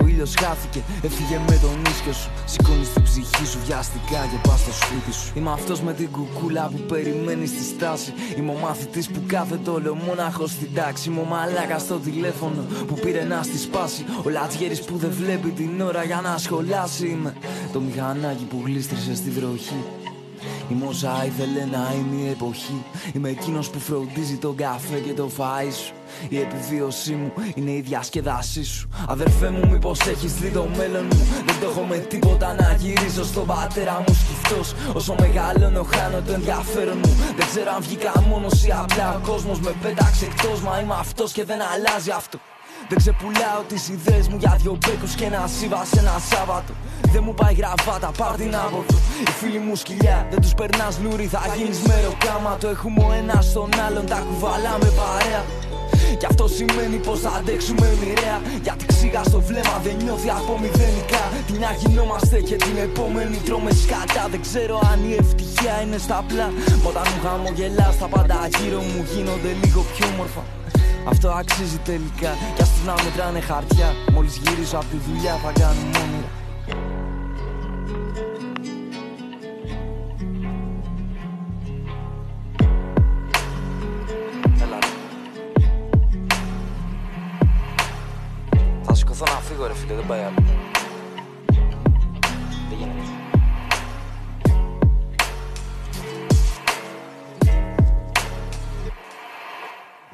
Ο 0.02 0.08
ήλιος 0.08 0.34
χάθηκε, 0.40 0.82
έφυγε 1.02 1.40
με 1.48 1.58
τον 1.62 1.82
ίσιο 1.92 2.14
σου. 2.14 2.30
Σηκώνεις 2.46 2.94
την 2.94 3.04
ψυχή 3.04 3.46
σου 3.46 3.60
βιαστικά 3.66 4.22
και 4.32 4.48
πας 4.48 4.60
στο 4.60 4.72
σπίτι 4.72 5.14
σου. 5.14 5.32
Είμαι 5.36 5.52
αυτός 5.52 5.82
με 5.82 5.94
την 5.94 6.12
κουκούλα 6.12 6.70
που 6.72 6.78
περιμένει 6.78 7.46
στη 7.46 7.64
στάση. 7.64 8.14
Είμαι 8.38 8.52
ο 8.52 8.58
μαθητής 8.66 9.08
που 9.10 9.22
κάθεται 9.28 9.70
όλο 9.70 9.96
μόναχο 9.96 10.48
στην 10.48 10.74
τάξη. 10.74 11.10
Είμαι 11.10 11.20
ο 11.20 11.24
μαλάκας 11.24 11.82
στο 11.82 11.96
τηλέφωνο 11.96 12.62
που 12.88 12.94
πήρε 12.94 13.24
να 13.24 13.44
στη 13.44 13.58
σπάση. 13.58 14.06
Ο 14.26 14.30
λατζιέρης 14.30 14.82
που 14.82 14.98
δεν 14.98 15.12
βλέπει 15.12 15.50
την 15.50 15.82
ώρα 15.82 16.04
για 16.04 16.22
να 16.24 16.38
σχολάσει. 16.38 17.08
Είμαι 17.08 17.34
το 17.74 17.80
μηχανάκι 17.80 18.44
που 18.44 18.62
γλίστρισε 18.66 19.16
στη 19.16 19.30
βροχή. 19.30 19.82
Είμαι 20.72 20.86
όσα 20.86 21.26
ήθελε 21.26 21.66
να 21.66 21.94
είναι 21.98 22.22
η 22.22 22.30
εποχή. 22.30 22.84
Είμαι 23.14 23.30
εκείνος 23.30 23.70
που 23.70 23.80
φροντίζει 23.80 24.36
τον 24.38 24.56
καφέ 24.56 24.98
και 25.06 25.14
το 25.14 25.30
φαΐ 25.38 25.72
σου. 25.84 25.94
Η 26.30 26.40
επιβίωσή 26.40 27.14
μου 27.14 27.32
είναι 27.56 27.72
η 27.72 27.82
διασκεδάσή 27.82 28.64
σου. 28.64 28.90
Αδερφέ 29.08 29.50
μου, 29.50 29.70
μήπως 29.70 30.00
έχεις 30.00 30.34
δει 30.34 30.50
το 30.50 30.68
μέλλον 30.78 31.06
μου; 31.06 31.28
Δεν 31.46 31.60
το 31.62 31.70
έχω 31.70 31.82
με 31.82 31.98
τίποτα 31.98 32.54
να 32.54 32.76
γυρίσω 32.80 33.24
στον 33.24 33.46
πατέρα 33.46 34.04
μου 34.08 34.14
σκυφτός. 34.14 34.74
Όσο 34.94 35.16
μεγαλώνω, 35.20 35.84
χάνω 35.84 36.22
το 36.26 36.34
ενδιαφέρον 36.34 36.98
μου. 36.98 37.16
Δεν 37.38 37.46
ξέρω 37.46 37.72
αν 37.76 37.82
βγήκα 37.82 38.24
μόνος 38.30 38.66
ή 38.66 38.72
απλά 38.72 39.16
ο 39.16 39.20
κόσμος 39.28 39.60
με 39.60 39.74
πέταξε 39.82 40.26
εκτός. 40.26 40.62
Μα 40.62 40.80
είμαι 40.80 40.96
αυτός 41.00 41.32
και 41.32 41.44
δεν 41.44 41.60
αλλάζει 41.74 42.12
αυτό. 42.12 42.40
Δεν 42.90 42.98
ξεπουλάω 42.98 43.62
τις 43.68 43.90
ιδέες 43.90 44.28
μου 44.28 44.38
για 44.40 44.58
δυο 44.62 44.78
μπέκους 44.82 45.14
και 45.16 45.26
ένα 45.26 45.50
σύβα 45.58 45.86
σε 45.92 46.00
ένα 46.00 46.16
Σάββατο. 46.32 46.74
Δεν 47.14 47.22
μου 47.26 47.34
πάει 47.34 47.54
γραβάτα, 47.54 48.12
πάρ 48.18 48.36
την 48.36 48.56
από 48.56 48.80
του 48.88 48.96
Οι 49.22 49.30
φίλοι 49.40 49.60
μου 49.60 49.76
σκυλιά, 49.76 50.28
δεν 50.32 50.42
τους 50.42 50.54
περνάς 50.54 51.00
λούρι 51.04 51.28
Θα 51.36 51.42
γίνεις 51.56 51.80
μεροκάμα, 51.88 52.58
το 52.62 52.68
έχουμε 52.68 53.04
ο 53.10 53.12
ένας 53.22 53.46
στον 53.46 53.70
άλλον 53.86 54.06
Τα 54.06 54.20
κουβαλάμε 54.28 54.90
παρέα. 55.00 55.42
Και 56.20 56.28
αυτό 56.32 56.48
σημαίνει 56.48 56.98
πως 57.06 57.20
θα 57.20 57.32
αντέξουμε 57.40 57.88
μοιραία. 58.00 58.38
Γιατί 58.66 58.86
ξύγα 58.86 59.22
στο 59.24 59.40
βλέμμα 59.48 59.76
δεν 59.86 59.96
νιώθει 60.04 60.30
από 60.40 60.54
μηδενικά. 60.62 61.24
Τι 61.48 61.54
μια 61.60 61.72
γινόμαστε 61.82 62.38
και 62.48 62.56
την 62.56 62.78
επόμενη 62.88 63.38
τρώμε 63.46 63.72
σκάτα 63.82 64.24
Δεν 64.34 64.42
ξέρω 64.48 64.76
αν 64.92 65.00
η 65.10 65.14
ευτυχία 65.22 65.76
είναι 65.84 65.98
στα 65.98 66.20
πλά 66.28 66.48
Μα 66.82 66.90
όταν 66.90 67.06
μου 67.10 67.20
χαμογελάς 67.24 67.96
τα 68.02 68.08
πάντα 68.14 68.38
γύρω 68.58 68.80
μου 68.90 69.00
γίνονται 69.12 69.52
λίγο 69.62 69.82
πιο 69.92 70.06
όμορφα 70.14 70.44
αυτό 71.10 71.30
αξίζει 71.30 71.78
τελικά. 71.78 72.32
Κι 72.56 72.62
ας 72.62 72.70
τους 72.74 72.84
να 72.86 72.94
μετράνε 73.04 73.40
χαρτιά. 73.40 73.94
Μόλις 74.14 74.38
γυρίσω 74.38 74.76
από 74.76 74.86
τη 74.86 74.98
δουλειά 74.98 75.36
θα 75.36 75.52
κάνουμε 75.60 75.98
όνειρα 75.98 76.30
Έλα. 84.62 84.78
Ρε. 84.80 84.88
Θα 88.84 88.94
σηκωθώ 88.96 89.26
να 89.26 89.40
φύγω 89.40 89.68
ρε 89.68 89.74
φίλε, 89.74 89.94
δεν 89.94 90.06
πάει 90.08 90.20
άλλο 90.20 90.57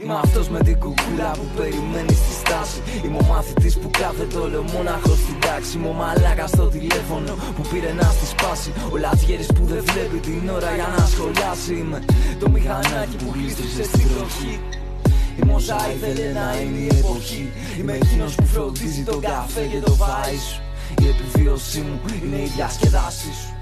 Είμαι 0.03 0.19
αυτός 0.23 0.49
με 0.49 0.59
την 0.59 0.79
κουκούλα 0.79 1.31
που 1.31 1.45
περιμένει 1.57 2.13
στη 2.21 2.33
στάση. 2.41 2.79
Είμαι 3.05 3.17
ο 3.21 3.25
μαθητής 3.33 3.77
που 3.77 3.89
κάθεται 3.99 4.37
όλο 4.37 4.61
μόναχος 4.73 5.17
στην 5.23 5.39
τάξη. 5.39 5.77
Είμαι 5.77 5.87
ο 5.87 5.93
μαλάκας 5.93 6.49
στο 6.49 6.65
τηλέφωνο 6.75 7.31
που 7.55 7.61
πήρε 7.71 7.91
να 7.99 8.07
στη 8.15 8.25
σπάσει. 8.25 8.71
Ο 8.93 8.97
λατζιέρης 8.97 9.49
που 9.55 9.63
δεν 9.65 9.83
βλέπει 9.89 10.17
την 10.27 10.49
ώρα 10.49 10.75
για 10.75 10.87
να 10.97 11.05
σχολιάσει. 11.05 11.73
Είμαι 11.81 11.99
το 12.39 12.49
μηχανάκι 12.49 13.15
που 13.21 13.29
γλίστρισε 13.33 13.83
στην 13.83 14.05
τροχή. 14.11 14.59
Είμαι 15.37 15.53
όσα 15.53 15.77
ήθελε 15.93 16.27
να 16.39 16.47
είναι 16.61 16.79
η 16.87 16.89
εποχή. 16.97 17.51
Είμαι 17.79 17.93
εκείνος 17.93 18.35
που 18.35 18.45
φροντίζει 18.45 19.03
τον 19.03 19.19
καφέ 19.21 19.65
και 19.71 19.79
το 19.79 19.91
φαΐ 19.99 20.39
σου 20.47 20.61
Η 21.03 21.05
επιβίωσή 21.13 21.79
μου 21.79 21.99
είναι 22.23 22.39
η 22.47 22.51
διασκεδάσή 22.55 23.33
σου 23.39 23.52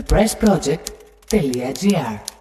thepressproject.gr 0.00 2.39